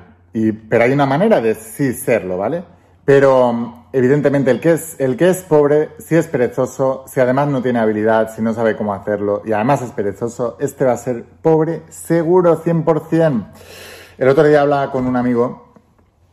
Pero 0.69 0.83
hay 0.83 0.91
una 0.91 1.05
manera 1.05 1.41
de 1.41 1.55
sí 1.55 1.93
serlo, 1.93 2.37
¿vale? 2.37 2.63
Pero 3.05 3.84
evidentemente 3.95 4.51
el 4.51 4.59
que 4.59 4.73
es, 4.73 4.99
el 4.99 5.15
que 5.15 5.29
es 5.29 5.43
pobre, 5.43 5.91
si 5.99 6.15
es 6.15 6.27
perezoso, 6.27 7.05
si 7.07 7.21
además 7.21 7.47
no 7.47 7.61
tiene 7.61 7.79
habilidad, 7.79 8.35
si 8.35 8.41
no 8.41 8.53
sabe 8.53 8.75
cómo 8.75 8.93
hacerlo 8.93 9.41
y 9.45 9.53
además 9.53 9.81
es 9.83 9.91
perezoso, 9.91 10.57
este 10.59 10.83
va 10.83 10.91
a 10.91 10.97
ser 10.97 11.23
pobre 11.41 11.83
seguro 11.87 12.61
100%. 12.61 13.47
El 14.17 14.27
otro 14.27 14.43
día 14.43 14.61
hablaba 14.61 14.91
con 14.91 15.07
un 15.07 15.15
amigo 15.15 15.73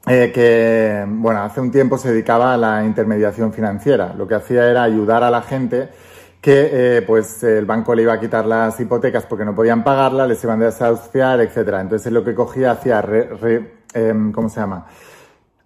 eh, 0.09 0.33
que, 0.35 1.05
bueno, 1.07 1.45
hace 1.45 1.61
un 1.61 1.71
tiempo 1.71 1.99
se 1.99 2.11
dedicaba 2.11 2.53
a 2.53 2.57
la 2.57 2.85
intermediación 2.85 3.53
financiera. 3.53 4.13
Lo 4.13 4.27
que 4.27 4.35
hacía 4.35 4.69
era 4.69 4.83
ayudar 4.83 5.23
a 5.23 5.31
la 5.31 5.43
gente 5.43 5.89
que 6.41 6.71
eh, 6.73 7.03
pues 7.03 7.45
el 7.45 7.65
banco 7.65 7.95
le 7.95 8.03
iba 8.03 8.15
a 8.15 8.19
quitar 8.19 8.45
las 8.45 8.81
hipotecas 8.81 9.25
porque 9.27 9.45
no 9.45 9.55
podían 9.55 9.85
pagarlas, 9.85 10.27
les 10.27 10.43
iban 10.43 10.61
a 10.63 10.65
desahuciar, 10.65 11.41
etcétera. 11.41 11.81
Entonces 11.81 12.13
lo 12.13 12.25
que 12.25 12.35
cogía 12.35 12.73
hacía, 12.73 13.05
em, 13.95 14.33
¿cómo 14.33 14.49
se 14.49 14.59
llama? 14.59 14.87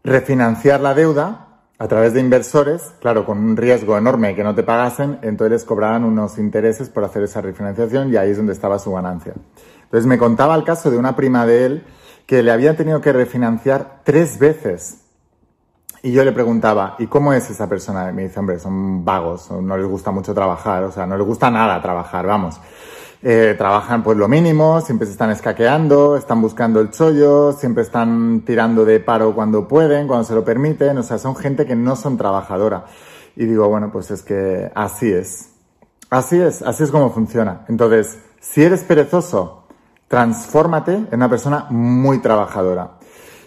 Refinanciar 0.05 0.83
la 0.83 0.93
deuda 0.93 1.46
a 1.79 1.89
través 1.89 2.15
de 2.15 2.21
inversores, 2.21 2.93
claro, 3.01 3.27
con 3.27 3.39
un 3.39 3.57
riesgo 3.57 3.99
enorme 3.99 4.35
que 4.35 4.43
no 4.43 4.55
te 4.55 4.63
pagasen, 4.63 5.19
entonces 5.23 5.51
les 5.53 5.65
cobraban 5.65 6.05
unos 6.05 6.39
intereses 6.39 6.89
por 6.89 7.05
hacer 7.05 7.23
esa 7.23 7.43
refinanciación 7.43 8.13
y 8.13 8.17
ahí 8.17 8.31
es 8.31 8.39
donde 8.39 8.55
estaba 8.55 8.79
su 8.79 8.93
ganancia. 8.93 9.35
Entonces 9.83 10.07
me 10.07 10.19
contaba 10.19 10.55
el 10.55 10.65
caso 10.65 10.91
de 10.91 10.97
una 10.97 11.15
prima 11.15 11.45
de 11.45 11.67
él 11.67 11.85
que 12.27 12.43
le 12.43 12.51
había 12.51 12.77
tenido 12.77 13.01
que 13.01 13.13
refinanciar 13.13 14.01
tres 14.05 14.39
veces. 14.39 15.03
Y 16.03 16.13
yo 16.13 16.25
le 16.25 16.33
preguntaba, 16.33 16.97
¿y 16.99 17.07
cómo 17.07 17.33
es 17.33 17.51
esa 17.51 17.69
persona? 17.69 18.11
Me 18.11 18.25
dice, 18.25 18.41
hombre, 18.41 18.59
son 18.59 19.05
vagos, 19.05 19.51
no 19.51 19.77
les 19.77 19.87
gusta 19.87 20.11
mucho 20.11 20.33
trabajar, 20.33 20.83
o 20.85 20.93
sea, 20.93 21.07
no 21.07 21.17
les 21.17 21.27
gusta 21.27 21.51
nada 21.51 21.81
trabajar, 21.83 22.27
vamos. 22.27 22.61
Eh, 23.29 23.57
trabajan 23.59 24.05
pues 24.05 24.17
lo 24.17 24.29
mínimo, 24.29 24.81
siempre 24.81 25.05
se 25.05 25.11
están 25.11 25.31
escaqueando, 25.31 26.17
están 26.17 26.41
buscando 26.41 26.79
el 26.79 26.93
chollo, 26.93 27.51
siempre 27.51 27.83
están 27.83 28.43
tirando 28.47 28.85
de 28.85 29.01
paro 29.01 29.35
cuando 29.35 29.67
pueden, 29.67 30.07
cuando 30.07 30.23
se 30.23 30.33
lo 30.33 30.45
permiten, 30.45 30.97
o 30.97 31.03
sea, 31.03 31.19
son 31.19 31.35
gente 31.35 31.67
que 31.67 31.75
no 31.75 31.97
son 31.97 32.17
trabajadora. 32.17 32.85
Y 33.35 33.47
digo, 33.47 33.69
bueno, 33.69 33.91
pues 33.91 34.13
es 34.13 34.23
que 34.23 34.71
así 34.77 35.11
es. 35.11 35.49
Así 36.09 36.41
es, 36.41 36.63
así 36.63 36.85
es 36.85 36.93
como 36.93 37.11
funciona. 37.11 37.65
Entonces, 37.69 38.17
si 38.39 38.63
eres 38.63 38.85
perezoso, 38.85 39.65
transfórmate 40.07 40.93
en 40.95 41.15
una 41.15 41.29
persona 41.29 41.67
muy 41.69 42.21
trabajadora. 42.21 42.93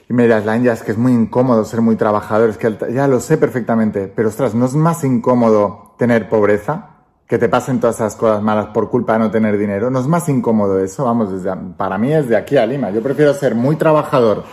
Y 0.10 0.14
me 0.14 0.24
dirás, 0.24 0.44
la 0.44 0.58
India 0.58 0.74
es 0.74 0.84
que 0.84 0.92
es 0.92 0.98
muy 0.98 1.14
incómodo 1.14 1.64
ser 1.64 1.80
muy 1.80 1.96
trabajador, 1.96 2.50
es 2.50 2.58
que 2.58 2.78
ya 2.92 3.08
lo 3.08 3.22
sé 3.22 3.38
perfectamente, 3.38 4.12
pero 4.14 4.28
ostras, 4.28 4.54
¿no 4.56 4.66
es 4.66 4.76
más 4.76 5.06
incómodo 5.06 5.96
tener 5.98 6.28
pobreza? 6.28 6.99
Que 7.30 7.38
te 7.38 7.48
pasen 7.48 7.80
todas 7.80 7.98
esas 7.98 8.16
cosas 8.16 8.42
malas 8.42 8.70
por 8.74 8.90
culpa 8.90 9.14
de 9.14 9.20
no 9.20 9.30
tener 9.30 9.56
dinero. 9.56 9.92
No 9.92 10.00
es 10.00 10.08
más 10.08 10.28
incómodo 10.30 10.80
eso, 10.80 11.06
vamos, 11.06 11.32
desde, 11.32 11.56
para 11.78 12.00
mí 12.00 12.12
es 12.12 12.28
de 12.28 12.36
aquí 12.36 12.58
a 12.58 12.66
Lima. 12.66 12.90
Yo 12.90 13.04
prefiero 13.04 13.36
ser 13.36 13.54
muy 13.54 13.76
trabajador 13.76 14.46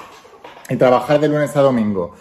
y 0.68 0.76
trabajar 0.76 1.18
de 1.18 1.28
lunes 1.28 1.56
a 1.56 1.62
domingo 1.62 2.12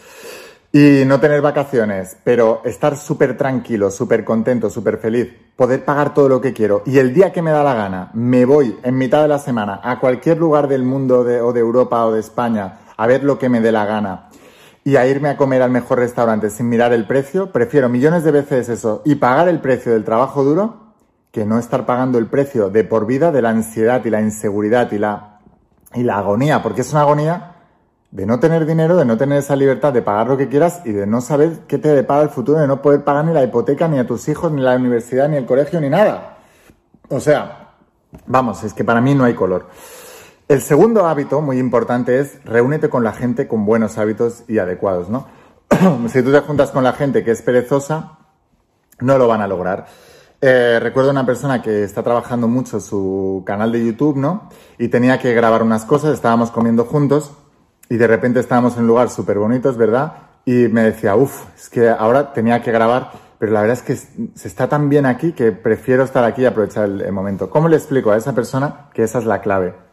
y 0.72 1.04
no 1.06 1.20
tener 1.20 1.42
vacaciones, 1.42 2.16
pero 2.24 2.62
estar 2.64 2.96
súper 2.96 3.36
tranquilo, 3.36 3.92
súper 3.92 4.24
contento, 4.24 4.70
súper 4.70 4.98
feliz, 4.98 5.28
poder 5.58 5.84
pagar 5.84 6.14
todo 6.14 6.30
lo 6.30 6.40
que 6.40 6.54
quiero 6.54 6.84
y 6.86 7.00
el 7.00 7.14
día 7.14 7.34
que 7.34 7.42
me 7.42 7.52
da 7.52 7.62
la 7.62 7.74
gana 7.74 8.12
me 8.14 8.46
voy 8.46 8.78
en 8.82 8.98
mitad 8.98 9.24
de 9.24 9.28
la 9.28 9.40
semana 9.40 9.82
a 9.84 10.00
cualquier 10.00 10.38
lugar 10.38 10.70
del 10.70 10.84
mundo 10.84 11.20
o 11.20 11.52
de 11.52 11.60
Europa 11.60 12.06
o 12.06 12.14
de 12.14 12.22
España 12.22 12.80
a 12.96 13.08
ver 13.08 13.26
lo 13.26 13.38
que 13.38 13.50
me 13.50 13.60
dé 13.60 13.74
la 13.74 13.86
gana 13.86 14.30
y 14.86 14.96
a 14.96 15.08
irme 15.08 15.30
a 15.30 15.36
comer 15.36 15.64
al 15.64 15.72
mejor 15.72 16.00
restaurante 16.00 16.50
sin 16.50 16.70
mirar 16.70 16.94
el 16.94 17.06
precio, 17.08 17.52
prefiero 17.52 17.90
millones 17.90 18.24
de 18.24 18.32
veces 18.32 18.70
eso 18.70 19.02
y 19.04 19.16
pagar 19.16 19.50
el 19.50 19.60
precio 19.60 19.92
del 19.92 20.06
trabajo 20.06 20.44
duro 20.44 20.94
que 21.32 21.44
no 21.44 21.60
estar 21.60 21.86
pagando 21.86 22.20
el 22.20 22.28
precio 22.28 22.70
de 22.70 22.86
por 22.86 23.06
vida 23.06 23.32
de 23.32 23.42
la 23.42 23.50
ansiedad 23.50 24.06
y 24.06 24.10
la 24.12 24.22
inseguridad 24.22 24.90
y 24.94 25.00
la 25.00 25.40
y 25.96 26.04
la 26.04 26.18
agonía, 26.18 26.62
porque 26.62 26.82
es 26.82 26.92
una 26.92 27.02
agonía 27.02 27.56
de 28.12 28.26
no 28.26 28.40
tener 28.40 28.66
dinero, 28.66 28.96
de 28.96 29.06
no 29.06 29.18
tener 29.18 29.40
esa 29.40 29.56
libertad 29.56 29.92
de 29.92 30.02
pagar 30.02 30.28
lo 30.28 30.38
que 30.38 30.50
quieras 30.50 30.82
y 30.86 30.92
de 30.92 31.08
no 31.08 31.20
saber 31.22 31.62
qué 31.68 31.78
te 31.78 31.90
depara 31.90 32.22
el 32.22 32.30
futuro, 32.30 32.60
de 32.60 32.68
no 32.68 32.82
poder 32.82 33.04
pagar 33.04 33.26
ni 33.26 33.34
la 33.34 33.44
hipoteca, 33.44 33.88
ni 33.88 33.98
a 33.98 34.06
tus 34.06 34.28
hijos, 34.28 34.52
ni 34.52 34.62
la 34.62 34.76
universidad, 34.76 35.28
ni 35.28 35.38
el 35.38 35.46
colegio, 35.46 35.82
ni 35.82 35.90
nada. 35.90 36.38
O 37.10 37.20
sea, 37.20 37.72
vamos, 38.28 38.64
es 38.64 38.74
que 38.74 38.84
para 38.84 39.02
mí 39.02 39.16
no 39.16 39.24
hay 39.24 39.34
color. 39.34 39.68
El 40.48 40.62
segundo 40.62 41.08
hábito 41.08 41.42
muy 41.42 41.58
importante 41.58 42.20
es 42.20 42.38
reúnete 42.46 42.88
con 42.88 43.04
la 43.04 43.14
gente 43.14 43.48
con 43.48 43.66
buenos 43.66 43.98
hábitos 43.98 44.44
y 44.48 44.60
adecuados, 44.60 45.10
¿no? 45.10 45.26
si 46.08 46.22
tú 46.22 46.32
te 46.32 46.40
juntas 46.42 46.70
con 46.70 46.84
la 46.84 46.94
gente 46.94 47.24
que 47.24 47.32
es 47.32 47.42
perezosa, 47.42 48.20
no 49.00 49.18
lo 49.18 49.28
van 49.28 49.42
a 49.42 49.48
lograr. 49.48 49.88
Eh, 50.42 50.80
recuerdo 50.80 51.10
una 51.10 51.26
persona 51.26 51.64
que 51.64 51.84
está 51.84 52.04
trabajando 52.04 52.48
mucho 52.48 52.80
su 52.80 53.42
canal 53.44 53.72
de 53.72 53.84
YouTube, 53.84 54.18
¿no? 54.18 54.50
Y 54.78 54.90
tenía 54.90 55.18
que 55.18 55.34
grabar 55.34 55.64
unas 55.64 55.84
cosas, 55.84 56.14
estábamos 56.14 56.52
comiendo 56.52 56.86
juntos 56.86 57.32
y 57.90 57.98
de 57.98 58.06
repente 58.06 58.40
estábamos 58.40 58.76
en 58.76 58.82
un 58.82 58.88
lugar 58.88 59.10
súper 59.10 59.40
bonito, 59.40 59.74
verdad, 59.74 60.14
y 60.46 60.68
me 60.68 60.84
decía, 60.84 61.16
uff, 61.16 61.48
es 61.56 61.70
que 61.70 61.90
ahora 61.90 62.34
tenía 62.34 62.62
que 62.62 62.72
grabar, 62.72 63.14
pero 63.40 63.52
la 63.52 63.62
verdad 63.62 63.78
es 63.78 63.82
que 63.82 63.96
se 63.96 64.48
está 64.48 64.70
tan 64.70 64.90
bien 64.90 65.08
aquí 65.08 65.32
que 65.32 65.52
prefiero 65.52 66.04
estar 66.04 66.24
aquí 66.24 66.44
y 66.44 66.46
aprovechar 66.46 66.84
el 66.88 67.12
momento. 67.12 67.50
¿Cómo 67.50 67.68
le 67.68 67.78
explico 67.78 68.12
a 68.12 68.18
esa 68.18 68.36
persona 68.36 68.92
que 68.94 69.02
esa 69.02 69.18
es 69.18 69.26
la 69.26 69.42
clave? 69.42 69.85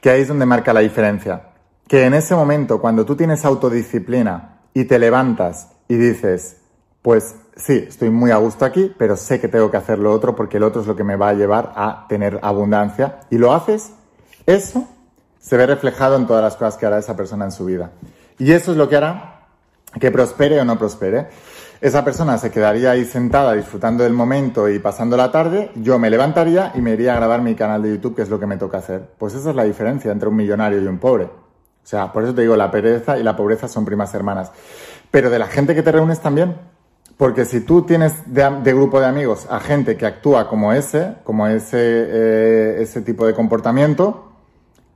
Que 0.00 0.10
ahí 0.10 0.22
es 0.22 0.28
donde 0.28 0.46
marca 0.46 0.72
la 0.72 0.80
diferencia. 0.80 1.50
Que 1.88 2.04
en 2.04 2.14
ese 2.14 2.34
momento, 2.34 2.80
cuando 2.80 3.04
tú 3.04 3.16
tienes 3.16 3.44
autodisciplina 3.44 4.60
y 4.74 4.84
te 4.84 4.98
levantas 4.98 5.68
y 5.88 5.96
dices, 5.96 6.56
pues 7.02 7.34
sí, 7.56 7.84
estoy 7.88 8.10
muy 8.10 8.30
a 8.30 8.36
gusto 8.36 8.64
aquí, 8.64 8.92
pero 8.96 9.16
sé 9.16 9.40
que 9.40 9.48
tengo 9.48 9.70
que 9.70 9.76
hacer 9.76 9.98
lo 9.98 10.12
otro 10.12 10.34
porque 10.34 10.56
el 10.56 10.62
otro 10.62 10.80
es 10.80 10.86
lo 10.86 10.96
que 10.96 11.04
me 11.04 11.16
va 11.16 11.30
a 11.30 11.34
llevar 11.34 11.72
a 11.76 12.06
tener 12.08 12.38
abundancia. 12.42 13.20
Y 13.30 13.38
lo 13.38 13.52
haces, 13.52 13.92
eso 14.46 14.88
se 15.40 15.56
ve 15.56 15.66
reflejado 15.66 16.16
en 16.16 16.26
todas 16.26 16.42
las 16.42 16.56
cosas 16.56 16.76
que 16.76 16.86
hará 16.86 16.98
esa 16.98 17.16
persona 17.16 17.44
en 17.44 17.52
su 17.52 17.64
vida. 17.64 17.90
Y 18.38 18.52
eso 18.52 18.72
es 18.72 18.78
lo 18.78 18.88
que 18.88 18.96
hará 18.96 19.32
que 20.00 20.10
prospere 20.10 20.60
o 20.60 20.64
no 20.64 20.78
prospere. 20.78 21.28
Esa 21.82 22.04
persona 22.04 22.38
se 22.38 22.52
quedaría 22.52 22.92
ahí 22.92 23.04
sentada 23.04 23.54
disfrutando 23.54 24.04
del 24.04 24.12
momento 24.12 24.68
y 24.68 24.78
pasando 24.78 25.16
la 25.16 25.32
tarde, 25.32 25.72
yo 25.74 25.98
me 25.98 26.10
levantaría 26.10 26.70
y 26.76 26.80
me 26.80 26.92
iría 26.92 27.12
a 27.12 27.16
grabar 27.16 27.42
mi 27.42 27.56
canal 27.56 27.82
de 27.82 27.90
YouTube, 27.90 28.14
que 28.14 28.22
es 28.22 28.28
lo 28.28 28.38
que 28.38 28.46
me 28.46 28.56
toca 28.56 28.78
hacer. 28.78 29.10
Pues 29.18 29.34
esa 29.34 29.50
es 29.50 29.56
la 29.56 29.64
diferencia 29.64 30.12
entre 30.12 30.28
un 30.28 30.36
millonario 30.36 30.80
y 30.80 30.86
un 30.86 30.98
pobre. 30.98 31.24
O 31.24 31.30
sea, 31.82 32.12
por 32.12 32.22
eso 32.22 32.36
te 32.36 32.42
digo, 32.42 32.54
la 32.54 32.70
pereza 32.70 33.18
y 33.18 33.24
la 33.24 33.34
pobreza 33.34 33.66
son 33.66 33.84
primas 33.84 34.14
hermanas. 34.14 34.52
Pero 35.10 35.28
de 35.28 35.40
la 35.40 35.48
gente 35.48 35.74
que 35.74 35.82
te 35.82 35.90
reúnes 35.90 36.20
también, 36.20 36.54
porque 37.16 37.44
si 37.44 37.62
tú 37.62 37.82
tienes 37.82 38.12
de, 38.32 38.72
grupo 38.72 39.00
de 39.00 39.06
amigos 39.06 39.48
a 39.50 39.58
gente 39.58 39.96
que 39.96 40.06
actúa 40.06 40.48
como 40.48 40.72
ese, 40.72 41.16
como 41.24 41.48
ese, 41.48 41.78
eh, 41.80 42.76
ese 42.78 43.02
tipo 43.02 43.26
de 43.26 43.34
comportamiento, 43.34 44.30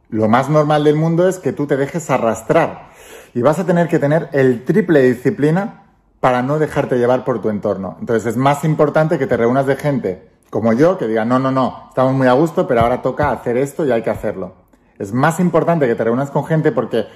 lo 0.09 0.29
más 0.29 0.49
normal 0.49 0.85
del 0.85 0.95
mundo 0.95 1.29
es 1.29 1.41
que 1.41 1.53
tú 1.53 1.67
te 1.67 1.77
dejes 1.77 2.11
arrastrar. 2.11 2.91
Y 3.35 3.43
vas 3.43 3.59
a 3.59 3.67
tener 3.67 3.89
que 3.89 3.99
tener 3.99 4.29
el 4.31 4.65
triple 4.65 5.03
disciplina 5.03 5.83
para 6.21 6.43
no 6.43 6.59
dejarte 6.59 6.99
llevar 6.99 7.25
por 7.25 7.41
tu 7.41 7.51
entorno. 7.51 7.97
Entonces 8.01 8.27
es 8.27 8.37
más 8.37 8.65
importante 8.65 9.19
que 9.19 9.27
te 9.27 9.37
reúnas 9.37 9.67
de 9.67 9.77
gente 9.77 10.37
como 10.51 10.73
yo, 10.73 10.97
que 10.97 11.07
diga, 11.07 11.25
no, 11.25 11.39
no, 11.39 11.51
no, 11.51 11.87
estamos 11.89 12.15
muy 12.15 12.29
a 12.29 12.33
gusto, 12.33 12.67
pero 12.67 12.81
ahora 12.81 13.03
toca 13.03 13.31
hacer 13.31 13.57
esto 13.57 13.85
y 13.85 13.91
hay 13.91 14.03
que 14.03 14.11
hacerlo. 14.11 14.55
Es 14.99 15.13
más 15.13 15.41
importante 15.41 15.87
que 15.87 15.95
te 15.95 16.05
reúnas 16.05 16.31
con 16.31 16.47
gente 16.47 16.73
porque 16.73 17.07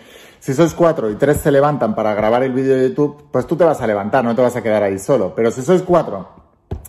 si 0.40 0.54
sois 0.54 0.74
cuatro 0.74 1.10
y 1.10 1.14
tres 1.14 1.38
se 1.38 1.50
levantan 1.50 1.94
para 1.94 2.14
grabar 2.14 2.42
el 2.42 2.52
vídeo 2.52 2.76
de 2.76 2.88
YouTube, 2.88 3.28
pues 3.30 3.46
tú 3.46 3.56
te 3.56 3.64
vas 3.64 3.80
a 3.80 3.86
levantar, 3.86 4.24
no 4.24 4.34
te 4.34 4.42
vas 4.42 4.56
a 4.56 4.62
quedar 4.62 4.82
ahí 4.82 4.98
solo. 4.98 5.34
Pero 5.34 5.50
si 5.50 5.62
sois 5.62 5.82
cuatro 5.82 6.28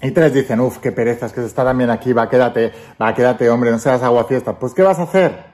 y 0.02 0.12
tres 0.12 0.34
dicen, 0.34 0.60
uff, 0.60 0.80
qué 0.80 0.92
perezas, 0.92 1.32
que 1.32 1.42
se 1.42 1.48
está 1.48 1.64
también 1.64 1.90
aquí, 1.90 2.12
va, 2.12 2.28
quédate, 2.30 2.72
va, 3.02 3.14
quédate, 3.14 3.50
hombre, 3.50 3.72
no 3.72 3.80
seas 3.80 4.04
agua 4.04 4.26
fiesta, 4.26 4.58
pues 4.58 4.74
¿qué 4.74 4.82
vas 4.82 5.00
a 5.00 5.04
hacer? 5.04 5.52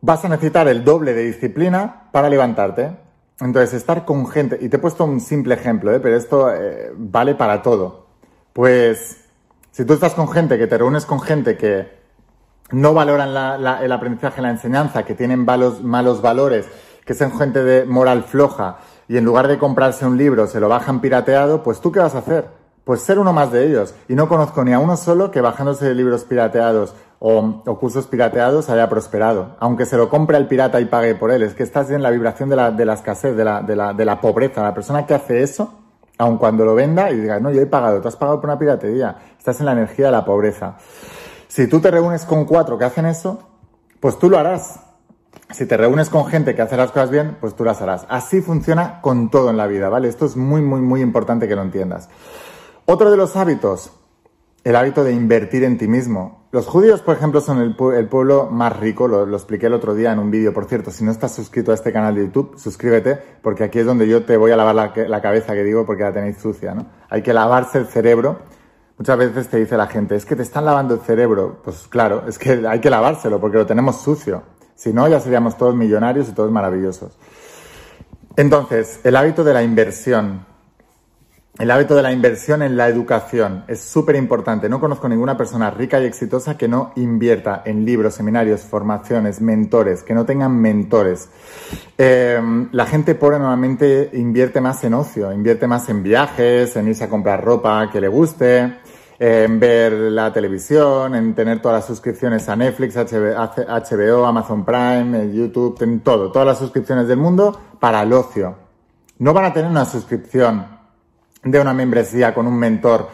Vas 0.00 0.24
a 0.24 0.28
necesitar 0.28 0.68
el 0.68 0.84
doble 0.84 1.14
de 1.14 1.24
disciplina 1.24 2.08
para 2.12 2.28
levantarte. 2.28 3.07
Entonces, 3.40 3.74
estar 3.74 4.04
con 4.04 4.26
gente, 4.26 4.58
y 4.60 4.68
te 4.68 4.76
he 4.76 4.80
puesto 4.80 5.04
un 5.04 5.20
simple 5.20 5.54
ejemplo, 5.54 5.92
¿eh? 5.94 6.00
pero 6.00 6.16
esto 6.16 6.52
eh, 6.52 6.92
vale 6.96 7.34
para 7.34 7.62
todo. 7.62 8.06
Pues, 8.52 9.24
si 9.70 9.84
tú 9.84 9.92
estás 9.92 10.14
con 10.14 10.28
gente, 10.28 10.58
que 10.58 10.66
te 10.66 10.76
reúnes 10.76 11.06
con 11.06 11.20
gente 11.20 11.56
que 11.56 11.98
no 12.70 12.94
valoran 12.94 13.30
el 13.82 13.92
aprendizaje, 13.92 14.42
la 14.42 14.50
enseñanza, 14.50 15.04
que 15.04 15.14
tienen 15.14 15.44
malos 15.44 16.20
valores, 16.20 16.66
que 17.04 17.14
son 17.14 17.32
gente 17.38 17.62
de 17.62 17.86
moral 17.86 18.24
floja 18.24 18.78
y 19.08 19.16
en 19.16 19.24
lugar 19.24 19.48
de 19.48 19.56
comprarse 19.56 20.04
un 20.04 20.18
libro 20.18 20.46
se 20.46 20.60
lo 20.60 20.68
bajan 20.68 21.00
pirateado, 21.00 21.62
pues 21.62 21.80
tú 21.80 21.90
qué 21.90 22.00
vas 22.00 22.14
a 22.14 22.18
hacer? 22.18 22.57
Pues 22.88 23.02
ser 23.02 23.18
uno 23.18 23.34
más 23.34 23.52
de 23.52 23.66
ellos. 23.66 23.94
Y 24.08 24.14
no 24.14 24.30
conozco 24.30 24.64
ni 24.64 24.72
a 24.72 24.78
uno 24.78 24.96
solo 24.96 25.30
que 25.30 25.42
bajándose 25.42 25.94
libros 25.94 26.24
pirateados 26.24 26.94
o, 27.18 27.62
cursos 27.78 28.06
pirateados 28.06 28.70
haya 28.70 28.88
prosperado. 28.88 29.56
Aunque 29.60 29.84
se 29.84 29.98
lo 29.98 30.08
compre 30.08 30.38
al 30.38 30.48
pirata 30.48 30.80
y 30.80 30.86
pague 30.86 31.14
por 31.14 31.30
él. 31.30 31.42
Es 31.42 31.52
que 31.52 31.64
estás 31.64 31.90
en 31.90 32.02
la 32.02 32.08
vibración 32.08 32.48
de 32.48 32.56
la, 32.56 32.70
de 32.70 32.90
escasez, 32.90 33.36
de 33.36 33.44
de, 33.44 33.76
la, 33.76 33.92
de 33.92 34.04
la 34.06 34.22
pobreza. 34.22 34.62
La 34.62 34.72
persona 34.72 35.04
que 35.04 35.12
hace 35.12 35.42
eso, 35.42 35.70
aun 36.16 36.38
cuando 36.38 36.64
lo 36.64 36.74
venda 36.74 37.10
y 37.10 37.20
diga, 37.20 37.38
no, 37.40 37.50
yo 37.50 37.60
he 37.60 37.66
pagado, 37.66 38.00
tú 38.00 38.08
has 38.08 38.16
pagado 38.16 38.40
por 38.40 38.48
una 38.48 38.58
piratería. 38.58 39.18
Estás 39.36 39.60
en 39.60 39.66
la 39.66 39.72
energía 39.72 40.06
de 40.06 40.12
la 40.12 40.24
pobreza. 40.24 40.78
Si 41.46 41.66
tú 41.66 41.80
te 41.80 41.90
reúnes 41.90 42.24
con 42.24 42.46
cuatro 42.46 42.78
que 42.78 42.86
hacen 42.86 43.04
eso, 43.04 43.38
pues 44.00 44.18
tú 44.18 44.30
lo 44.30 44.38
harás 44.38 44.80
si 45.50 45.64
te 45.66 45.76
reúnes 45.78 46.10
con 46.10 46.26
gente 46.26 46.54
que 46.54 46.60
hace 46.60 46.76
las 46.76 46.90
cosas 46.90 47.10
bien, 47.10 47.38
pues 47.40 47.54
tú 47.54 47.64
las 47.64 47.80
harás. 47.80 48.04
Así 48.10 48.42
funciona 48.42 49.00
con 49.00 49.30
todo 49.30 49.48
en 49.48 49.56
la 49.56 49.66
vida, 49.66 49.88
¿vale? 49.88 50.08
Esto 50.08 50.26
es 50.26 50.36
muy, 50.36 50.60
muy, 50.60 50.80
muy 50.80 51.00
importante 51.00 51.48
que 51.48 51.56
lo 51.56 51.62
entiendas. 51.62 52.10
Otro 52.90 53.10
de 53.10 53.18
los 53.18 53.36
hábitos, 53.36 53.92
el 54.64 54.74
hábito 54.74 55.04
de 55.04 55.12
invertir 55.12 55.62
en 55.62 55.76
ti 55.76 55.86
mismo. 55.86 56.46
Los 56.52 56.66
judíos, 56.66 57.02
por 57.02 57.16
ejemplo, 57.16 57.42
son 57.42 57.60
el, 57.60 57.76
pueblo 57.76 58.48
más 58.50 58.74
rico, 58.80 59.06
lo, 59.06 59.30
expliqué 59.30 59.66
el 59.66 59.74
otro 59.74 59.94
día 59.94 60.10
en 60.10 60.18
un 60.18 60.30
vídeo, 60.30 60.54
por 60.54 60.64
cierto, 60.64 60.90
si 60.90 61.04
no 61.04 61.10
estás 61.10 61.34
suscrito 61.34 61.70
a 61.70 61.74
este 61.74 61.92
canal 61.92 62.14
de 62.14 62.22
YouTube, 62.22 62.58
suscríbete, 62.58 63.18
porque 63.42 63.64
aquí 63.64 63.80
es 63.80 63.84
donde 63.84 64.08
yo 64.08 64.24
te 64.24 64.38
voy 64.38 64.52
a 64.52 64.56
lavar 64.56 64.74
la, 64.74 64.92
la 65.06 65.20
cabeza, 65.20 65.52
que 65.52 65.64
digo, 65.64 65.84
porque 65.84 66.02
la 66.02 66.14
tenéis 66.14 66.38
sucia, 66.38 66.74
¿no? 66.74 66.86
Hay 67.10 67.20
que 67.20 67.34
lavarse 67.34 67.76
el 67.76 67.88
cerebro. 67.88 68.38
Muchas 68.96 69.18
veces 69.18 69.48
te 69.48 69.58
dice 69.58 69.76
la 69.76 69.88
gente, 69.88 70.16
es 70.16 70.24
que 70.24 70.34
te 70.34 70.42
están 70.42 70.64
lavando 70.64 70.94
el 70.94 71.00
cerebro. 71.00 71.60
Pues 71.62 71.88
claro, 71.88 72.24
es 72.26 72.38
que 72.38 72.66
hay 72.66 72.80
que 72.80 72.88
lavárselo, 72.88 73.38
porque 73.38 73.58
lo 73.58 73.66
tenemos 73.66 74.00
sucio. 74.00 74.44
Si 74.74 74.94
no, 74.94 75.06
ya 75.08 75.20
seríamos 75.20 75.58
todos 75.58 75.74
millonarios 75.74 76.30
y 76.30 76.32
todos 76.32 76.50
maravillosos. 76.50 77.18
Entonces, 78.34 79.00
el 79.04 79.14
hábito 79.14 79.44
de 79.44 79.52
la 79.52 79.62
inversión. 79.62 80.46
El 81.58 81.72
hábito 81.72 81.96
de 81.96 82.02
la 82.02 82.12
inversión 82.12 82.62
en 82.62 82.76
la 82.76 82.86
educación 82.86 83.64
es 83.66 83.80
súper 83.80 84.14
importante. 84.14 84.68
No 84.68 84.78
conozco 84.78 85.08
ninguna 85.08 85.36
persona 85.36 85.72
rica 85.72 86.00
y 86.00 86.06
exitosa 86.06 86.56
que 86.56 86.68
no 86.68 86.92
invierta 86.94 87.62
en 87.64 87.84
libros, 87.84 88.14
seminarios, 88.14 88.60
formaciones, 88.60 89.40
mentores, 89.40 90.04
que 90.04 90.14
no 90.14 90.24
tengan 90.24 90.56
mentores. 90.56 91.28
Eh, 91.98 92.40
la 92.70 92.86
gente 92.86 93.16
pobre 93.16 93.40
normalmente 93.40 94.08
invierte 94.12 94.60
más 94.60 94.84
en 94.84 94.94
ocio, 94.94 95.32
invierte 95.32 95.66
más 95.66 95.88
en 95.88 96.04
viajes, 96.04 96.76
en 96.76 96.86
irse 96.86 97.02
a 97.02 97.08
comprar 97.08 97.42
ropa 97.42 97.90
que 97.90 98.00
le 98.00 98.06
guste, 98.06 98.78
en 99.18 99.58
ver 99.58 99.92
la 99.94 100.32
televisión, 100.32 101.16
en 101.16 101.34
tener 101.34 101.60
todas 101.60 101.78
las 101.78 101.86
suscripciones 101.86 102.48
a 102.48 102.54
Netflix, 102.54 102.94
HBO, 102.94 104.24
Amazon 104.24 104.64
Prime, 104.64 105.34
YouTube, 105.34 105.82
en 105.82 105.98
todo, 106.00 106.30
todas 106.30 106.46
las 106.46 106.58
suscripciones 106.58 107.08
del 107.08 107.18
mundo 107.18 107.60
para 107.80 108.02
el 108.02 108.12
ocio. 108.12 108.54
No 109.18 109.34
van 109.34 109.46
a 109.46 109.52
tener 109.52 109.68
una 109.68 109.84
suscripción 109.84 110.77
de 111.42 111.60
una 111.60 111.74
membresía 111.74 112.34
con 112.34 112.46
un 112.46 112.58
mentor 112.58 113.08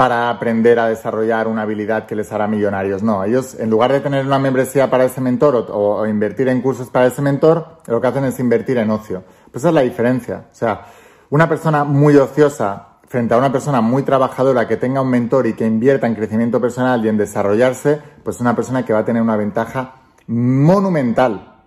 para 0.00 0.30
aprender 0.30 0.78
a 0.78 0.88
desarrollar 0.88 1.46
una 1.46 1.60
habilidad 1.60 2.06
que 2.06 2.16
les 2.16 2.32
hará 2.32 2.46
millonarios. 2.46 3.02
No, 3.02 3.22
ellos 3.22 3.54
en 3.60 3.68
lugar 3.68 3.92
de 3.92 4.00
tener 4.00 4.24
una 4.24 4.38
membresía 4.38 4.88
para 4.88 5.04
ese 5.04 5.20
mentor 5.20 5.66
o, 5.70 6.06
invertir 6.06 6.48
en 6.48 6.62
cursos 6.62 6.88
para 6.88 7.06
ese 7.06 7.20
mentor, 7.20 7.80
lo 7.86 8.00
que 8.00 8.06
hacen 8.06 8.24
es 8.24 8.40
invertir 8.40 8.78
en 8.78 8.90
ocio. 8.90 9.22
Pues 9.50 9.62
esa 9.62 9.68
es 9.68 9.74
la 9.74 9.82
diferencia. 9.82 10.44
O 10.50 10.54
sea, 10.54 10.86
una 11.28 11.48
persona 11.48 11.84
muy 11.84 12.16
ociosa 12.16 12.86
frente 13.06 13.34
a 13.34 13.36
una 13.36 13.52
persona 13.52 13.80
muy 13.82 14.02
trabajadora 14.02 14.66
que 14.66 14.78
tenga 14.78 15.02
un 15.02 15.10
mentor 15.10 15.46
y 15.46 15.52
que 15.52 15.66
invierta 15.66 16.06
en 16.06 16.14
crecimiento 16.14 16.60
personal 16.62 17.04
y 17.04 17.08
en 17.08 17.18
desarrollarse, 17.18 18.00
pues 18.22 18.40
una 18.40 18.56
persona 18.56 18.84
que 18.84 18.92
va 18.92 19.00
a 19.00 19.04
tener 19.04 19.20
una 19.20 19.36
ventaja 19.36 19.96
monumental. 20.28 21.58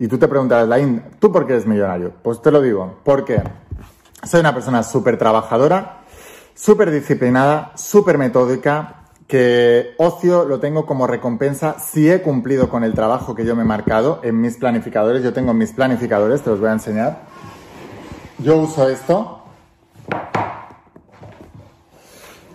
Y 0.00 0.08
tú 0.08 0.18
te 0.18 0.26
preguntarás, 0.26 0.66
Lain, 0.66 1.02
¿tú 1.20 1.30
por 1.30 1.46
qué 1.46 1.52
eres 1.52 1.66
millonario? 1.66 2.12
Pues 2.22 2.40
te 2.40 2.50
lo 2.50 2.60
digo, 2.60 2.98
porque 3.04 3.40
soy 4.22 4.40
una 4.40 4.54
persona 4.54 4.82
súper 4.82 5.18
trabajadora, 5.18 6.00
súper 6.54 6.90
disciplinada, 6.90 7.72
súper 7.76 8.18
metódica, 8.18 8.94
que 9.28 9.94
ocio 9.98 10.46
lo 10.46 10.58
tengo 10.58 10.86
como 10.86 11.06
recompensa 11.06 11.76
si 11.78 12.10
he 12.10 12.22
cumplido 12.22 12.70
con 12.70 12.82
el 12.82 12.94
trabajo 12.94 13.34
que 13.34 13.44
yo 13.44 13.54
me 13.54 13.62
he 13.62 13.66
marcado 13.66 14.20
en 14.22 14.40
mis 14.40 14.56
planificadores. 14.56 15.22
Yo 15.22 15.34
tengo 15.34 15.52
mis 15.52 15.72
planificadores, 15.72 16.42
te 16.42 16.50
los 16.50 16.60
voy 16.60 16.70
a 16.70 16.72
enseñar. 16.72 17.20
Yo 18.38 18.56
uso 18.56 18.88
esto, 18.88 19.42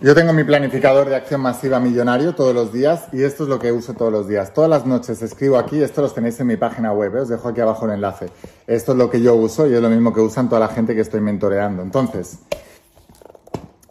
yo 0.04 0.14
tengo 0.14 0.34
mi 0.34 0.44
planificador 0.44 1.08
de 1.08 1.16
acción 1.16 1.40
masiva 1.40 1.80
millonario 1.80 2.34
todos 2.34 2.54
los 2.54 2.74
días 2.74 3.04
y 3.10 3.22
esto 3.22 3.44
es 3.44 3.48
lo 3.48 3.58
que 3.58 3.72
uso 3.72 3.94
todos 3.94 4.12
los 4.12 4.28
días. 4.28 4.52
Todas 4.52 4.68
las 4.68 4.84
noches 4.84 5.22
escribo 5.22 5.56
aquí, 5.56 5.82
esto 5.82 6.02
los 6.02 6.12
tenéis 6.12 6.38
en 6.40 6.46
mi 6.46 6.58
página 6.58 6.92
web, 6.92 7.16
¿eh? 7.16 7.20
os 7.20 7.30
dejo 7.30 7.48
aquí 7.48 7.62
abajo 7.62 7.86
el 7.86 7.92
enlace. 7.92 8.26
Esto 8.66 8.92
es 8.92 8.98
lo 8.98 9.08
que 9.08 9.22
yo 9.22 9.34
uso 9.34 9.66
y 9.66 9.72
es 9.72 9.80
lo 9.80 9.88
mismo 9.88 10.12
que 10.12 10.20
usan 10.20 10.50
toda 10.50 10.60
la 10.60 10.68
gente 10.68 10.94
que 10.94 11.00
estoy 11.00 11.22
mentoreando. 11.22 11.82
Entonces, 11.82 12.40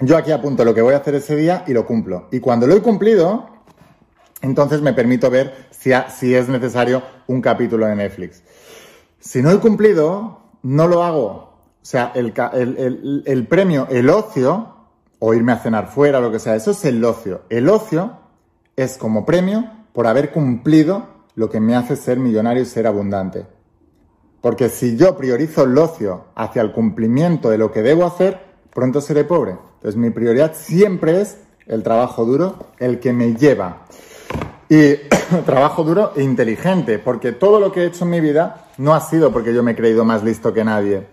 yo 0.02 0.16
aquí 0.16 0.32
apunto 0.32 0.64
lo 0.64 0.76
que 0.76 0.84
voy 0.84 0.94
a 0.94 0.98
hacer 0.98 1.16
ese 1.16 1.36
día 1.36 1.64
y 1.66 1.74
lo 1.74 1.84
cumplo. 1.84 2.28
Y 2.32 2.40
cuando 2.40 2.68
lo 2.68 2.76
he 2.76 2.82
cumplido, 2.84 3.50
entonces 4.44 4.84
me 4.84 4.94
permito 4.94 5.32
ver 5.32 5.66
si, 5.72 5.94
si 6.16 6.36
es 6.36 6.48
necesario 6.48 7.02
un 7.26 7.42
capítulo 7.42 7.88
de 7.88 7.96
Netflix. 7.96 8.44
Si 9.20 9.42
no 9.42 9.50
he 9.50 9.58
cumplido, 9.58 10.42
no 10.62 10.88
lo 10.88 11.04
hago. 11.04 11.26
O 11.26 11.86
sea, 11.86 12.12
el, 12.14 12.34
el, 12.54 13.24
el, 13.26 13.48
premio, 13.48 13.88
el 13.90 14.12
ocio, 14.12 14.83
o 15.26 15.34
irme 15.34 15.54
a 15.54 15.58
cenar 15.58 15.88
fuera, 15.88 16.20
lo 16.20 16.34
que 16.34 16.38
sea, 16.38 16.54
eso 16.54 16.72
es 16.72 16.84
el 16.84 17.02
ocio. 17.06 17.44
El 17.50 17.70
ocio 17.70 18.12
es 18.76 18.98
como 18.98 19.26
premio 19.26 19.64
por 19.94 20.06
haber 20.06 20.34
cumplido 20.34 21.08
lo 21.36 21.50
que 21.50 21.62
me 21.62 21.78
hace 21.78 21.96
ser 21.96 22.20
millonario 22.20 22.62
y 22.62 22.66
ser 22.66 22.88
abundante. 22.88 23.46
Porque 24.42 24.68
si 24.68 24.98
yo 24.98 25.16
priorizo 25.16 25.64
el 25.64 25.78
ocio 25.78 26.26
hacia 26.36 26.62
el 26.62 26.74
cumplimiento 26.74 27.50
de 27.50 27.58
lo 27.58 27.72
que 27.72 27.82
debo 27.82 28.06
hacer, 28.06 28.38
pronto 28.74 29.00
seré 29.00 29.24
pobre. 29.24 29.52
Entonces 29.76 29.96
mi 29.96 30.10
prioridad 30.10 30.56
siempre 30.56 31.22
es 31.22 31.38
el 31.68 31.84
trabajo 31.84 32.26
duro, 32.26 32.58
el 32.78 33.00
que 33.00 33.14
me 33.14 33.34
lleva. 33.34 33.86
Y 34.68 34.96
trabajo 35.46 35.86
duro 35.86 36.12
e 36.18 36.24
inteligente, 36.24 37.00
porque 37.00 37.32
todo 37.32 37.62
lo 37.62 37.72
que 37.72 37.84
he 37.84 37.86
hecho 37.86 38.04
en 38.04 38.12
mi 38.12 38.20
vida 38.20 38.68
no 38.78 38.94
ha 38.94 39.00
sido 39.00 39.32
porque 39.32 39.54
yo 39.54 39.64
me 39.64 39.72
he 39.72 39.76
creído 39.78 40.04
más 40.04 40.22
listo 40.22 40.54
que 40.54 40.66
nadie. 40.66 41.08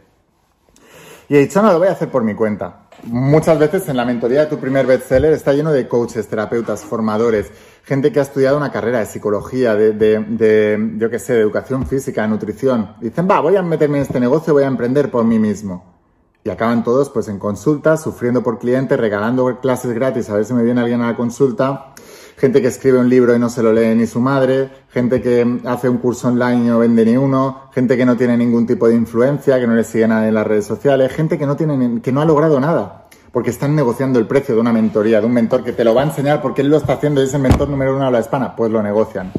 Y 1.29 1.37
he 1.37 1.38
dicho, 1.38 1.62
no, 1.62 1.71
lo 1.71 1.79
voy 1.79 1.87
a 1.87 1.93
hacer 1.93 2.11
por 2.11 2.25
mi 2.25 2.35
cuenta. 2.35 2.79
Muchas 3.04 3.59
veces 3.59 3.88
en 3.88 3.97
la 3.97 4.04
mentoría 4.04 4.40
de 4.40 4.47
tu 4.47 4.59
primer 4.59 4.87
bestseller 4.87 5.33
está 5.33 5.52
lleno 5.52 5.73
de 5.73 5.88
coaches, 5.88 6.28
terapeutas, 6.28 6.83
formadores, 6.83 7.50
gente 7.85 8.12
que 8.12 8.21
ha 8.21 8.23
estudiado 8.23 8.57
una 8.57 8.71
carrera 8.71 8.99
de 8.99 9.07
psicología, 9.07 9.75
de, 9.75 9.92
de, 9.92 10.95
yo 10.97 11.11
qué 11.11 11.19
sé, 11.19 11.35
de 11.35 11.40
educación 11.40 11.87
física, 11.87 12.23
de 12.23 12.28
nutrición. 12.28 12.95
Dicen, 13.00 13.26
va, 13.30 13.40
voy 13.40 13.57
a 13.57 13.62
meterme 13.62 13.99
en 13.99 14.02
este 14.02 14.21
negocio, 14.21 14.52
voy 14.52 14.64
a 14.64 14.69
emprender 14.69 15.11
por 15.11 15.25
mí 15.25 15.38
mismo. 15.38 15.99
Y 16.45 16.50
acaban 16.50 16.85
todos 16.85 17.11
pues 17.11 17.28
en 17.28 17.38
consultas, 17.38 18.02
sufriendo 18.02 18.42
por 18.42 18.59
clientes, 18.59 18.99
regalando 18.99 19.61
clases 19.61 19.92
gratis, 19.92 20.30
a 20.30 20.35
ver 20.35 20.45
si 20.45 20.54
me 20.54 20.62
viene 20.62 20.80
alguien 20.80 21.02
a 21.02 21.09
la 21.09 21.16
consulta 21.16 21.95
gente 22.40 22.62
que 22.62 22.68
escribe 22.68 22.99
un 22.99 23.11
libro 23.11 23.37
y 23.37 23.38
no 23.38 23.50
se 23.50 23.62
lo 23.62 23.70
lee 23.70 23.94
ni 23.94 24.06
su 24.06 24.18
madre, 24.18 24.70
gente 24.88 25.20
que 25.20 25.61
hace 25.66 25.90
un 25.90 25.99
curso 25.99 26.28
online 26.28 26.64
y 26.64 26.68
no 26.68 26.78
vende 26.78 27.04
ni 27.04 27.14
uno, 27.14 27.68
gente 27.75 27.99
que 27.99 28.06
no 28.06 28.16
tiene 28.16 28.35
ningún 28.35 28.66
tipo 28.66 28.88
de 28.88 28.94
influencia, 28.94 29.61
que 29.61 29.66
no 29.66 29.75
le 29.75 29.85
sigue 29.85 30.09
nada 30.09 30.26
en 30.26 30.32
las 30.32 30.47
redes 30.47 30.64
sociales, 30.64 31.12
gente 31.12 31.37
que 31.37 31.44
no, 31.44 31.54
tiene, 31.54 32.00
que 32.00 32.12
no 32.12 32.23
ha 32.23 32.25
logrado 32.25 32.59
nada, 32.59 33.09
porque 33.30 33.50
están 33.50 33.76
negociando 33.76 34.18
el 34.18 34.26
precio 34.26 34.54
de 34.54 34.61
una 34.62 34.73
mentoría, 34.73 35.20
de 35.20 35.26
un 35.26 35.35
mentor 35.35 35.62
que 35.62 35.75
te 35.75 35.85
lo 35.85 35.94
va 35.94 36.00
a 36.00 36.04
enseñar 36.06 36.40
porque 36.40 36.62
él 36.62 36.70
lo 36.70 36.78
está 36.78 36.94
haciendo 36.94 37.20
y 37.20 37.25
es 37.25 37.35
el 37.35 37.42
mentor 37.42 37.68
número 37.68 37.94
uno 37.94 38.06
de 38.06 38.11
la 38.11 38.20
hispana, 38.20 38.56
pues 38.56 38.73
lo 38.73 38.82
negocian. 38.82 39.30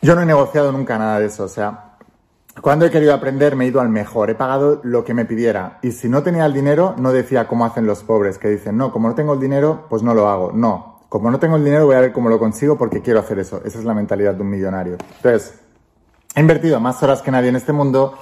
Yo 0.00 0.14
no 0.14 0.22
he 0.22 0.26
negociado 0.26 0.70
nunca 0.70 0.98
nada 0.98 1.18
de 1.18 1.26
eso, 1.26 1.42
o 1.42 1.48
sea, 1.48 1.96
cuando 2.62 2.86
he 2.86 2.92
querido 2.92 3.12
aprender 3.12 3.56
me 3.56 3.64
he 3.64 3.68
ido 3.68 3.80
al 3.80 3.88
mejor, 3.88 4.30
he 4.30 4.36
pagado 4.36 4.80
lo 4.84 5.02
que 5.02 5.14
me 5.14 5.24
pidiera. 5.24 5.80
Y 5.82 5.90
si 5.90 6.08
no 6.08 6.22
tenía 6.22 6.46
el 6.46 6.52
dinero, 6.52 6.94
no 6.96 7.12
decía 7.12 7.48
como 7.48 7.64
hacen 7.64 7.86
los 7.86 8.04
pobres, 8.04 8.38
que 8.38 8.48
dicen, 8.48 8.76
no, 8.76 8.92
como 8.92 9.08
no 9.08 9.16
tengo 9.16 9.34
el 9.34 9.40
dinero, 9.40 9.86
pues 9.90 10.04
no 10.04 10.14
lo 10.14 10.28
hago. 10.28 10.52
No, 10.52 10.97
como 11.08 11.30
no 11.30 11.38
tengo 11.38 11.56
el 11.56 11.64
dinero, 11.64 11.86
voy 11.86 11.96
a 11.96 12.00
ver 12.00 12.12
cómo 12.12 12.28
lo 12.28 12.38
consigo 12.38 12.76
porque 12.76 13.00
quiero 13.00 13.20
hacer 13.20 13.38
eso. 13.38 13.62
Esa 13.64 13.78
es 13.78 13.84
la 13.84 13.94
mentalidad 13.94 14.34
de 14.34 14.42
un 14.42 14.50
millonario. 14.50 14.96
Entonces, 15.16 15.54
he 16.34 16.40
invertido 16.40 16.78
más 16.80 17.02
horas 17.02 17.22
que 17.22 17.30
nadie 17.30 17.48
en 17.48 17.56
este 17.56 17.72
mundo. 17.72 18.18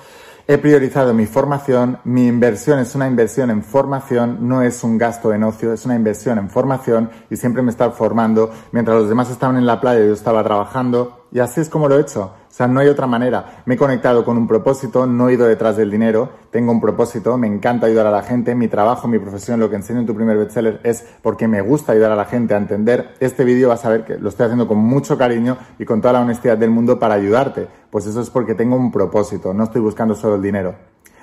He 0.48 0.58
priorizado 0.58 1.12
mi 1.12 1.26
formación, 1.26 1.98
mi 2.04 2.28
inversión 2.28 2.78
es 2.78 2.94
una 2.94 3.08
inversión 3.08 3.50
en 3.50 3.64
formación, 3.64 4.48
no 4.48 4.62
es 4.62 4.84
un 4.84 4.96
gasto 4.96 5.34
en 5.34 5.42
ocio, 5.42 5.72
es 5.72 5.84
una 5.84 5.96
inversión 5.96 6.38
en 6.38 6.48
formación 6.48 7.10
y 7.28 7.36
siempre 7.36 7.62
me 7.62 7.70
he 7.70 7.72
estado 7.72 7.90
formando. 7.90 8.52
Mientras 8.70 8.96
los 8.96 9.08
demás 9.08 9.28
estaban 9.28 9.56
en 9.56 9.66
la 9.66 9.80
playa, 9.80 10.06
yo 10.06 10.12
estaba 10.12 10.44
trabajando 10.44 11.25
y 11.36 11.38
así 11.38 11.60
es 11.60 11.68
como 11.68 11.86
lo 11.86 11.98
he 11.98 12.00
hecho. 12.00 12.22
O 12.22 12.30
sea, 12.48 12.66
no 12.66 12.80
hay 12.80 12.88
otra 12.88 13.06
manera. 13.06 13.62
Me 13.66 13.74
he 13.74 13.76
conectado 13.76 14.24
con 14.24 14.38
un 14.38 14.48
propósito, 14.48 15.06
no 15.06 15.28
he 15.28 15.34
ido 15.34 15.46
detrás 15.46 15.76
del 15.76 15.90
dinero, 15.90 16.30
tengo 16.50 16.72
un 16.72 16.80
propósito, 16.80 17.36
me 17.36 17.46
encanta 17.46 17.88
ayudar 17.88 18.06
a 18.06 18.10
la 18.10 18.22
gente, 18.22 18.54
mi 18.54 18.68
trabajo, 18.68 19.06
mi 19.06 19.18
profesión, 19.18 19.60
lo 19.60 19.68
que 19.68 19.76
enseño 19.76 20.00
en 20.00 20.06
tu 20.06 20.14
primer 20.14 20.38
bestseller 20.38 20.80
es 20.82 21.06
porque 21.20 21.46
me 21.46 21.60
gusta 21.60 21.92
ayudar 21.92 22.12
a 22.12 22.16
la 22.16 22.24
gente 22.24 22.54
a 22.54 22.56
entender. 22.56 23.16
Este 23.20 23.44
vídeo 23.44 23.68
vas 23.68 23.84
a 23.84 23.90
ver 23.90 24.06
que 24.06 24.16
lo 24.16 24.30
estoy 24.30 24.46
haciendo 24.46 24.66
con 24.66 24.78
mucho 24.78 25.18
cariño 25.18 25.58
y 25.78 25.84
con 25.84 26.00
toda 26.00 26.14
la 26.14 26.20
honestidad 26.20 26.56
del 26.56 26.70
mundo 26.70 26.98
para 26.98 27.16
ayudarte. 27.16 27.68
Pues 27.90 28.06
eso 28.06 28.22
es 28.22 28.30
porque 28.30 28.54
tengo 28.54 28.74
un 28.76 28.90
propósito, 28.90 29.52
no 29.52 29.64
estoy 29.64 29.82
buscando 29.82 30.14
solo 30.14 30.36
el 30.36 30.42
dinero. 30.42 30.74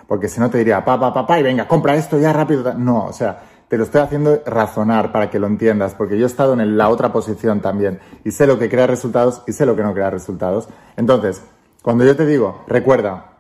Porque 0.08 0.28
si 0.28 0.40
no 0.40 0.48
te 0.48 0.60
diría, 0.60 0.86
papá, 0.86 1.12
papá, 1.12 1.40
y 1.40 1.42
venga, 1.42 1.68
compra 1.68 1.96
esto 1.96 2.20
ya 2.20 2.32
rápido. 2.32 2.76
No, 2.76 3.06
o 3.06 3.14
sea, 3.14 3.42
te 3.74 3.78
lo 3.80 3.86
estoy 3.86 4.02
haciendo 4.02 4.40
razonar 4.46 5.12
para 5.12 5.32
que 5.32 5.40
lo 5.40 5.48
entiendas, 5.48 5.96
porque 5.96 6.16
yo 6.16 6.26
he 6.26 6.28
estado 6.28 6.54
en 6.54 6.78
la 6.78 6.90
otra 6.90 7.12
posición 7.12 7.60
también 7.60 8.00
y 8.24 8.30
sé 8.30 8.46
lo 8.46 8.60
que 8.60 8.70
crea 8.70 8.86
resultados 8.86 9.42
y 9.48 9.54
sé 9.54 9.66
lo 9.66 9.76
que 9.76 9.82
no 9.82 9.96
crea 9.96 10.12
resultados. 10.12 10.70
Entonces, 10.96 11.42
cuando 11.82 12.06
yo 12.06 12.16
te 12.16 12.28
digo, 12.28 12.64
recuerda, 12.68 13.32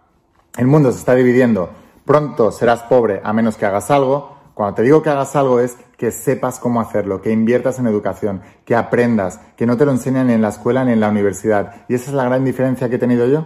el 0.58 0.66
mundo 0.66 0.92
se 0.92 0.98
está 0.98 1.14
dividiendo, 1.14 1.70
pronto 2.04 2.52
serás 2.52 2.82
pobre 2.82 3.22
a 3.24 3.32
menos 3.32 3.58
que 3.58 3.68
hagas 3.68 3.92
algo, 3.92 4.36
cuando 4.56 4.74
te 4.74 4.82
digo 4.82 5.04
que 5.04 5.12
hagas 5.12 5.36
algo 5.36 5.60
es 5.60 5.78
que 5.98 6.10
sepas 6.10 6.58
cómo 6.58 6.82
hacerlo, 6.82 7.22
que 7.22 7.30
inviertas 7.30 7.78
en 7.78 7.86
educación, 7.86 8.42
que 8.66 8.76
aprendas, 8.76 9.40
que 9.56 9.68
no 9.68 9.78
te 9.78 9.86
lo 9.86 9.92
enseñan 9.92 10.26
ni 10.26 10.34
en 10.34 10.42
la 10.42 10.50
escuela 10.50 10.84
ni 10.84 10.94
en 10.94 11.00
la 11.00 11.10
universidad. 11.10 11.86
Y 11.88 11.94
esa 11.94 12.10
es 12.10 12.16
la 12.16 12.24
gran 12.24 12.44
diferencia 12.44 12.90
que 12.90 12.96
he 12.96 13.00
tenido 13.00 13.28
yo. 13.28 13.46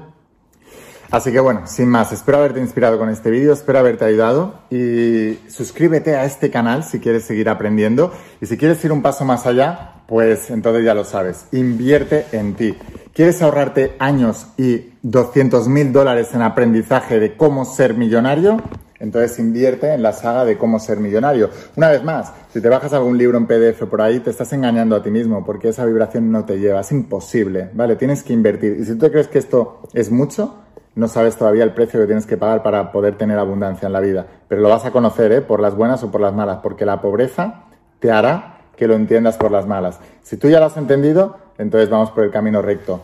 Así 1.09 1.31
que 1.31 1.39
bueno, 1.39 1.61
sin 1.67 1.87
más, 1.87 2.11
espero 2.11 2.39
haberte 2.39 2.59
inspirado 2.59 2.99
con 2.99 3.09
este 3.09 3.31
vídeo, 3.31 3.53
espero 3.53 3.79
haberte 3.79 4.03
ayudado 4.03 4.55
y 4.69 5.39
suscríbete 5.49 6.15
a 6.15 6.25
este 6.25 6.51
canal 6.51 6.83
si 6.83 6.99
quieres 6.99 7.23
seguir 7.23 7.47
aprendiendo 7.47 8.11
y 8.41 8.45
si 8.45 8.57
quieres 8.57 8.83
ir 8.83 8.91
un 8.91 9.01
paso 9.01 9.23
más 9.23 9.45
allá, 9.45 10.03
pues 10.05 10.49
entonces 10.49 10.83
ya 10.83 10.93
lo 10.93 11.05
sabes, 11.05 11.45
invierte 11.53 12.25
en 12.33 12.55
ti. 12.55 12.75
¿Quieres 13.13 13.41
ahorrarte 13.41 13.95
años 13.99 14.47
y 14.57 14.93
200 15.01 15.69
mil 15.69 15.93
dólares 15.93 16.33
en 16.33 16.41
aprendizaje 16.41 17.19
de 17.19 17.37
cómo 17.37 17.63
ser 17.63 17.93
millonario? 17.93 18.57
Entonces 18.99 19.39
invierte 19.39 19.93
en 19.93 20.01
la 20.01 20.11
saga 20.11 20.43
de 20.43 20.57
cómo 20.57 20.77
ser 20.79 20.99
millonario. 20.99 21.49
Una 21.75 21.89
vez 21.89 22.03
más, 22.03 22.33
si 22.51 22.59
te 22.59 22.67
bajas 22.67 22.91
algún 22.93 23.17
libro 23.17 23.37
en 23.37 23.47
PDF 23.47 23.83
por 23.85 24.01
ahí, 24.01 24.19
te 24.19 24.31
estás 24.31 24.51
engañando 24.53 24.95
a 24.95 25.03
ti 25.03 25.09
mismo 25.09 25.45
porque 25.45 25.69
esa 25.69 25.85
vibración 25.85 26.31
no 26.31 26.43
te 26.45 26.59
lleva, 26.59 26.81
es 26.81 26.91
imposible, 26.91 27.69
¿vale? 27.73 27.95
Tienes 27.95 28.23
que 28.23 28.33
invertir. 28.33 28.77
Y 28.79 28.85
si 28.85 28.95
tú 28.95 29.09
crees 29.09 29.27
que 29.27 29.39
esto 29.39 29.81
es 29.93 30.11
mucho, 30.11 30.66
no 30.97 31.07
sabes 31.07 31.37
todavía 31.37 31.63
el 31.63 31.73
precio 31.73 31.99
que 31.99 32.07
tienes 32.07 32.25
que 32.25 32.37
pagar 32.37 32.63
para 32.63 32.91
poder 32.91 33.17
tener 33.17 33.37
abundancia 33.37 33.85
en 33.85 33.93
la 33.93 33.99
vida. 33.99 34.25
Pero 34.47 34.61
lo 34.61 34.69
vas 34.69 34.83
a 34.83 34.91
conocer, 34.91 35.31
¿eh? 35.31 35.41
Por 35.41 35.59
las 35.59 35.75
buenas 35.75 36.03
o 36.03 36.09
por 36.09 36.19
las 36.19 36.33
malas, 36.33 36.57
porque 36.63 36.85
la 36.85 37.01
pobreza 37.01 37.65
te 37.99 38.11
hará 38.11 38.61
que 38.75 38.87
lo 38.87 38.95
entiendas 38.95 39.37
por 39.37 39.51
las 39.51 39.67
malas. 39.67 39.99
Si 40.23 40.37
tú 40.37 40.49
ya 40.49 40.59
lo 40.59 40.65
has 40.65 40.75
entendido, 40.75 41.37
entonces 41.59 41.89
vamos 41.89 42.09
por 42.09 42.23
el 42.23 42.31
camino 42.31 42.63
recto. 42.63 43.01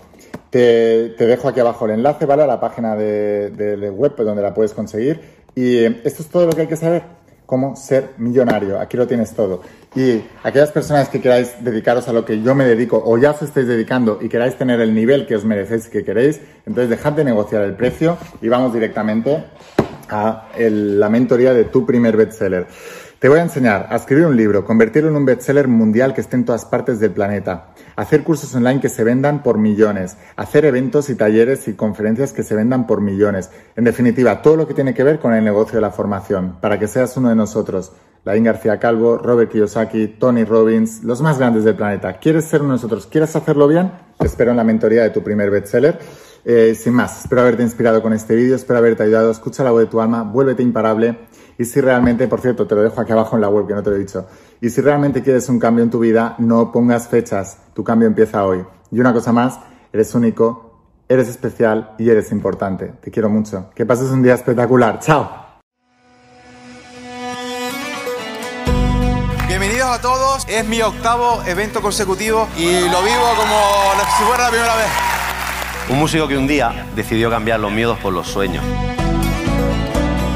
Te, 0.50 1.10
dejo 1.18 1.48
aquí 1.48 1.60
abajo 1.60 1.86
el 1.86 1.92
enlace, 1.92 2.26
¿vale? 2.26 2.42
A 2.42 2.48
la 2.48 2.60
página 2.60 2.96
de, 2.96 3.52
de 3.52 3.90
web 3.92 4.16
donde 4.18 4.42
la 4.42 4.56
puedes 4.56 4.74
conseguir. 4.74 5.22
Y 5.54 5.78
eh, 5.78 6.02
esto 6.04 6.24
es 6.24 6.30
todo 6.30 6.48
lo 6.48 6.54
que 6.54 6.62
hay 6.62 6.68
que 6.68 6.76
saber 6.76 7.04
cómo 7.54 7.76
ser 7.76 8.16
millonario. 8.18 8.80
Aquí 8.80 8.98
lo 8.98 9.06
tienes 9.06 9.32
todo. 9.34 9.62
Y 9.96 10.24
aquellas 10.42 10.72
personas 10.72 11.08
que 11.08 11.22
queráis 11.22 11.54
dedicaros 11.60 12.08
a 12.08 12.12
lo 12.12 12.26
que 12.26 12.42
yo 12.42 12.56
me 12.56 12.66
dedico 12.66 13.00
o 13.06 13.16
ya 13.20 13.30
os 13.30 13.44
estáis 13.44 13.68
dedicando 13.68 14.18
y 14.20 14.28
queráis 14.28 14.56
tener 14.56 14.82
el 14.82 14.96
nivel 14.96 15.28
que 15.28 15.36
os 15.36 15.46
merecéis 15.46 15.86
y 15.86 15.92
que 15.92 16.04
queréis, 16.04 16.42
entonces 16.66 16.90
dejad 16.90 17.12
de 17.12 17.24
negociar 17.24 17.62
el 17.62 17.76
precio 17.76 18.18
y 18.42 18.50
vamos 18.50 18.74
directamente 18.74 19.44
a 20.10 20.48
la 20.58 21.10
mentoría 21.10 21.54
de 21.54 21.66
tu 21.66 21.86
primer 21.86 22.18
bestseller. 22.18 22.66
Te 23.24 23.30
voy 23.30 23.40
a 23.40 23.44
enseñar 23.44 23.88
a 23.90 23.96
escribir 23.96 24.26
un 24.26 24.36
libro, 24.36 24.66
convertirlo 24.66 25.10
en 25.10 25.16
un 25.16 25.24
bestseller 25.24 25.70
mundial 25.70 26.14
que 26.14 26.20
esté 26.20 26.36
en 26.36 26.44
todas 26.44 26.66
partes 26.66 27.00
del 27.00 27.12
planeta, 27.12 27.68
hacer 27.96 28.22
cursos 28.22 28.54
online 28.54 28.82
que 28.82 28.90
se 28.90 29.06
vendan 29.06 29.44
por 29.44 29.58
millones, 29.58 30.18
hacer 30.36 30.66
eventos 30.66 31.10
y 31.10 31.16
talleres 31.16 31.70
y 31.70 31.74
conferencias 31.74 32.34
que 32.34 32.44
se 32.44 32.54
vendan 32.54 32.86
por 32.86 33.00
millones. 33.00 33.50
En 33.78 33.86
definitiva, 33.86 34.42
todo 34.42 34.58
lo 34.58 34.68
que 34.68 34.74
tiene 34.74 34.94
que 34.94 35.06
ver 35.06 35.20
con 35.20 35.34
el 35.34 35.42
negocio 35.42 35.76
de 35.76 35.82
la 35.84 35.92
formación, 35.92 36.58
para 36.60 36.78
que 36.78 36.90
seas 36.90 37.16
uno 37.16 37.30
de 37.30 37.36
nosotros. 37.36 37.94
Laín 38.26 38.44
García 38.44 38.78
Calvo, 38.78 39.18
Robert 39.18 39.50
Kiyosaki, 39.50 40.18
Tony 40.20 40.44
Robbins, 40.44 41.02
los 41.06 41.22
más 41.22 41.40
grandes 41.40 41.64
del 41.64 41.76
planeta. 41.76 42.20
¿Quieres 42.20 42.44
ser 42.44 42.60
uno 42.60 42.72
de 42.72 42.76
nosotros? 42.76 43.08
¿Quieres 43.08 43.34
hacerlo 43.38 43.70
bien? 43.70 43.90
Te 44.20 44.28
espero 44.28 44.52
en 44.52 44.58
la 44.58 44.66
mentoría 44.66 45.02
de 45.02 45.12
tu 45.12 45.24
primer 45.24 45.50
bestseller. 45.50 45.98
Eh, 46.44 46.76
sin 46.76 46.92
más, 46.92 47.22
espero 47.22 47.40
haberte 47.40 47.64
inspirado 47.64 48.02
con 48.02 48.12
este 48.12 48.36
vídeo, 48.36 48.58
espero 48.58 48.80
haberte 48.80 49.04
ayudado. 49.04 49.32
Escucha 49.32 49.64
la 49.64 49.72
voz 49.72 49.80
de 49.80 49.88
tu 49.88 50.02
alma, 50.02 50.24
vuélvete 50.24 50.62
imparable 50.62 51.18
y 51.58 51.66
si 51.66 51.82
realmente, 51.82 52.28
por 52.28 52.42
cierto, 52.42 52.68
te 52.68 52.76
lo 52.76 52.82
dejo 52.82 53.02
aquí 53.02 53.12
abajo 53.12 53.36
en 53.36 53.42
la 53.42 53.50
web 53.50 53.68
que 53.68 53.74
no 53.74 53.84
te 53.84 53.90
lo 53.90 53.96
he 53.96 54.00
dicho, 54.00 54.28
y 54.62 54.70
si 54.70 54.82
realmente 54.82 55.22
quieres 55.22 55.50
un 55.50 55.60
cambio 55.60 55.84
en 55.84 55.90
tu 55.90 56.00
vida, 56.00 56.36
no 56.40 56.72
pongas 56.72 57.08
fechas, 57.08 57.58
tu 57.74 57.84
cambio 57.84 58.08
empieza 58.08 58.46
hoy. 58.46 58.64
Y 58.92 59.00
una 59.00 59.14
cosa 59.14 59.32
más, 59.32 59.60
eres 59.92 60.14
único, 60.16 60.74
eres 61.08 61.28
especial 61.28 61.96
y 61.98 62.10
eres 62.10 62.32
importante. 62.32 62.94
Te 63.02 63.12
quiero 63.12 63.30
mucho. 63.30 63.70
Que 63.76 63.86
pases 63.86 64.10
un 64.10 64.24
día 64.24 64.34
espectacular. 64.34 65.00
Chao. 65.00 65.44
Bienvenidos 69.48 69.90
a 69.90 70.02
todos, 70.02 70.46
es 70.48 70.68
mi 70.68 70.82
octavo 70.82 71.44
evento 71.46 71.82
consecutivo 71.82 72.48
y 72.58 72.90
lo 72.90 73.02
vivo 73.04 73.24
como 73.38 73.56
si 74.18 74.24
fuera 74.24 74.46
la 74.46 74.50
primera 74.50 74.76
vez. 74.76 74.88
Un 75.90 76.00
músico 76.00 76.28
que 76.28 76.38
un 76.38 76.48
día 76.48 76.88
decidió 76.96 77.30
cambiar 77.30 77.60
los 77.60 77.72
miedos 77.72 78.00
por 78.00 78.14
los 78.14 78.28
sueños. 78.28 78.64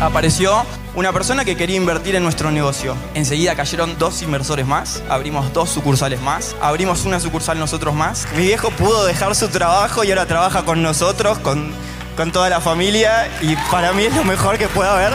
Apareció 0.00 0.62
una 0.94 1.10
persona 1.12 1.44
que 1.44 1.56
quería 1.56 1.76
invertir 1.76 2.16
en 2.16 2.22
nuestro 2.22 2.50
negocio. 2.50 2.94
Enseguida 3.14 3.54
cayeron 3.54 3.96
dos 3.98 4.20
inversores 4.20 4.66
más, 4.66 5.02
abrimos 5.08 5.52
dos 5.54 5.70
sucursales 5.70 6.20
más, 6.20 6.54
abrimos 6.60 7.06
una 7.06 7.18
sucursal 7.18 7.58
nosotros 7.58 7.94
más. 7.94 8.26
Mi 8.36 8.42
viejo 8.42 8.70
pudo 8.70 9.06
dejar 9.06 9.34
su 9.34 9.48
trabajo 9.48 10.04
y 10.04 10.10
ahora 10.10 10.26
trabaja 10.26 10.64
con 10.64 10.82
nosotros, 10.82 11.38
con, 11.38 11.70
con 12.14 12.30
toda 12.30 12.50
la 12.50 12.60
familia 12.60 13.28
y 13.40 13.56
para 13.70 13.94
mí 13.94 14.04
es 14.04 14.14
lo 14.14 14.24
mejor 14.24 14.58
que 14.58 14.68
pueda 14.68 14.92
haber. 14.92 15.12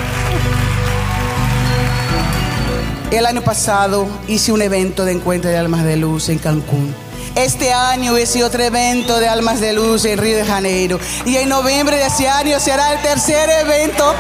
El 3.12 3.26
año 3.28 3.42
pasado 3.42 4.08
hice 4.28 4.52
un 4.52 4.64
evento 4.64 5.06
de 5.06 5.12
encuentro 5.12 5.52
de 5.52 5.58
almas 5.58 5.84
de 5.84 5.98
luz 5.98 6.30
en 6.30 6.40
Cancún. 6.40 6.96
Este 7.36 7.72
año 7.72 8.18
hice 8.20 8.44
otro 8.44 8.62
evento 8.62 9.18
de 9.20 9.30
almas 9.30 9.62
de 9.62 9.72
luz 9.72 10.04
en 10.04 10.18
Río 10.18 10.36
de 10.36 10.46
Janeiro. 10.46 11.00
Y 11.26 11.38
en 11.38 11.48
noviembre 11.48 11.96
de 11.96 12.08
ese 12.08 12.28
año 12.28 12.60
será 12.60 12.92
el 12.92 13.02
tercer 13.02 13.50
evento. 13.50 14.14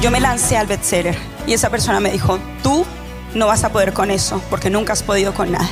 Yo 0.00 0.10
me 0.12 0.20
lancé 0.20 0.56
al 0.56 0.68
bestseller 0.68 1.18
y 1.46 1.52
esa 1.52 1.68
persona 1.68 1.98
me 1.98 2.12
dijo, 2.12 2.38
tú 2.62 2.86
no 3.34 3.48
vas 3.48 3.64
a 3.64 3.72
poder 3.72 3.92
con 3.92 4.10
eso 4.10 4.40
porque 4.48 4.70
nunca 4.70 4.92
has 4.92 5.02
podido 5.02 5.34
con 5.34 5.50
nada. 5.50 5.68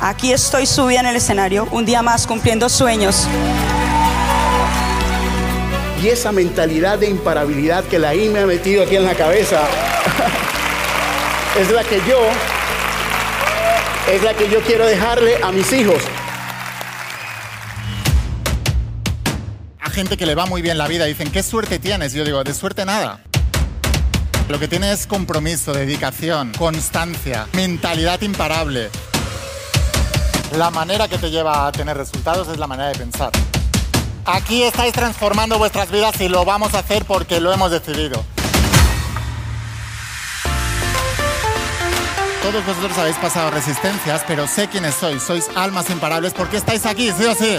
Aquí 0.00 0.32
estoy 0.32 0.66
subida 0.66 1.00
en 1.00 1.06
el 1.06 1.16
escenario, 1.16 1.68
un 1.70 1.84
día 1.84 2.00
más 2.00 2.26
cumpliendo 2.26 2.70
sueños. 2.70 3.26
Y 6.02 6.08
esa 6.08 6.32
mentalidad 6.32 6.98
de 6.98 7.10
imparabilidad 7.10 7.84
que 7.84 7.98
la 7.98 8.14
I 8.14 8.30
me 8.30 8.40
ha 8.40 8.46
metido 8.46 8.84
aquí 8.84 8.96
en 8.96 9.04
la 9.04 9.14
cabeza 9.14 9.60
es 11.60 11.70
la 11.70 11.84
que 11.84 12.00
yo 12.08 12.18
es 14.10 14.22
la 14.22 14.34
que 14.34 14.48
yo 14.48 14.60
quiero 14.62 14.86
dejarle 14.86 15.36
a 15.42 15.52
mis 15.52 15.70
hijos. 15.72 16.02
A 19.80 19.90
gente 19.90 20.16
que 20.16 20.24
le 20.24 20.34
va 20.34 20.46
muy 20.46 20.62
bien 20.62 20.78
la 20.78 20.88
vida 20.88 21.04
dicen, 21.04 21.30
¿qué 21.30 21.42
suerte 21.42 21.78
tienes? 21.78 22.14
Yo 22.14 22.24
digo, 22.24 22.42
de 22.42 22.54
suerte 22.54 22.84
nada. 22.84 23.20
Lo 24.48 24.58
que 24.58 24.66
tiene 24.66 24.92
es 24.92 25.06
compromiso, 25.06 25.74
dedicación, 25.74 26.52
constancia, 26.56 27.46
mentalidad 27.52 28.22
imparable. 28.22 28.88
La 30.56 30.70
manera 30.70 31.06
que 31.08 31.18
te 31.18 31.30
lleva 31.30 31.66
a 31.66 31.72
tener 31.72 31.96
resultados 31.96 32.48
es 32.48 32.58
la 32.58 32.66
manera 32.66 32.88
de 32.88 32.94
pensar. 32.94 33.30
Aquí 34.24 34.62
estáis 34.62 34.94
transformando 34.94 35.58
vuestras 35.58 35.90
vidas 35.90 36.18
y 36.20 36.28
lo 36.28 36.46
vamos 36.46 36.72
a 36.74 36.78
hacer 36.78 37.04
porque 37.04 37.40
lo 37.40 37.52
hemos 37.52 37.70
decidido. 37.70 38.24
Todos 42.50 42.64
vosotros 42.64 42.96
habéis 42.96 43.16
pasado 43.18 43.50
resistencias, 43.50 44.22
pero 44.26 44.46
sé 44.46 44.68
quiénes 44.68 44.94
sois. 44.94 45.22
Sois 45.22 45.50
almas 45.54 45.90
imparables 45.90 46.32
porque 46.32 46.56
estáis 46.56 46.86
aquí, 46.86 47.12
sí 47.12 47.26
o 47.26 47.34
sí. 47.34 47.58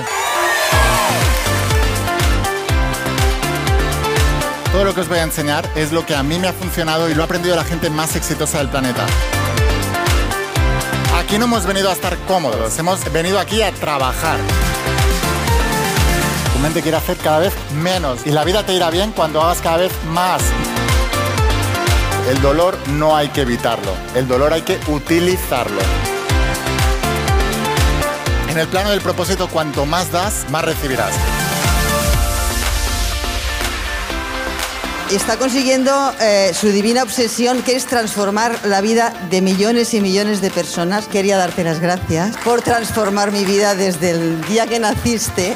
Todo 4.71 4.86
lo 4.86 4.95
que 4.95 5.02
os 5.02 5.08
voy 5.08 5.19
a 5.19 5.23
enseñar 5.23 5.69
es 5.75 5.91
lo 5.91 6.08
que 6.08 6.15
a 6.15 6.23
mí 6.23 6.39
me 6.39 6.47
ha 6.47 6.54
funcionado 6.54 7.08
y 7.08 7.13
lo 7.13 7.21
ha 7.21 7.25
aprendido 7.25 7.56
la 7.56 7.63
gente 7.63 7.91
más 7.91 8.15
exitosa 8.15 8.58
del 8.58 8.69
planeta. 8.69 9.06
Aquí 11.19 11.38
no 11.38 11.45
hemos 11.45 11.67
venido 11.67 11.91
a 11.91 11.93
estar 11.93 12.17
cómodos, 12.28 12.80
hemos 12.80 13.13
venido 13.13 13.39
aquí 13.39 13.62
a 13.62 13.71
trabajar. 13.71 14.39
Tu 16.52 16.60
mente 16.63 16.82
quiere 16.82 16.97
hacer 16.97 17.17
cada 17.17 17.38
vez 17.38 17.54
menos 17.75 18.25
y 18.25 18.32
la 18.32 18.43
vida 18.43 18.65
te 18.65 18.73
irá 18.73 18.89
bien 18.89 19.12
cuando 19.12 19.39
hagas 19.39 19.62
cada 19.62 19.78
vez 19.78 19.91
más. 20.08 20.41
El 22.27 22.41
dolor 22.41 22.77
no 22.89 23.15
hay 23.15 23.29
que 23.29 23.41
evitarlo, 23.41 23.91
el 24.15 24.27
dolor 24.27 24.53
hay 24.53 24.62
que 24.62 24.79
utilizarlo. 24.88 25.82
En 28.49 28.58
el 28.58 28.67
plano 28.67 28.89
del 28.91 29.01
propósito, 29.01 29.47
cuanto 29.47 29.86
más 29.86 30.12
das, 30.12 30.45
más 30.49 30.65
recibirás. 30.65 31.13
está 35.15 35.38
consiguiendo 35.38 36.13
eh, 36.21 36.51
su 36.53 36.67
divina 36.67 37.01
obsesión, 37.03 37.63
que 37.63 37.75
es 37.75 37.86
transformar 37.86 38.60
la 38.65 38.79
vida 38.82 39.12
de 39.29 39.41
millones 39.41 39.93
y 39.93 40.01
millones 40.01 40.41
de 40.41 40.51
personas. 40.51 41.08
Quería 41.08 41.38
darte 41.38 41.63
las 41.63 41.79
gracias 41.79 42.38
por 42.38 42.62
transformar 42.62 43.32
mi 43.32 43.43
vida 43.43 43.73
desde 43.75 44.12
el 44.12 44.41
día 44.45 44.67
que 44.67 44.79
naciste. 44.79 45.55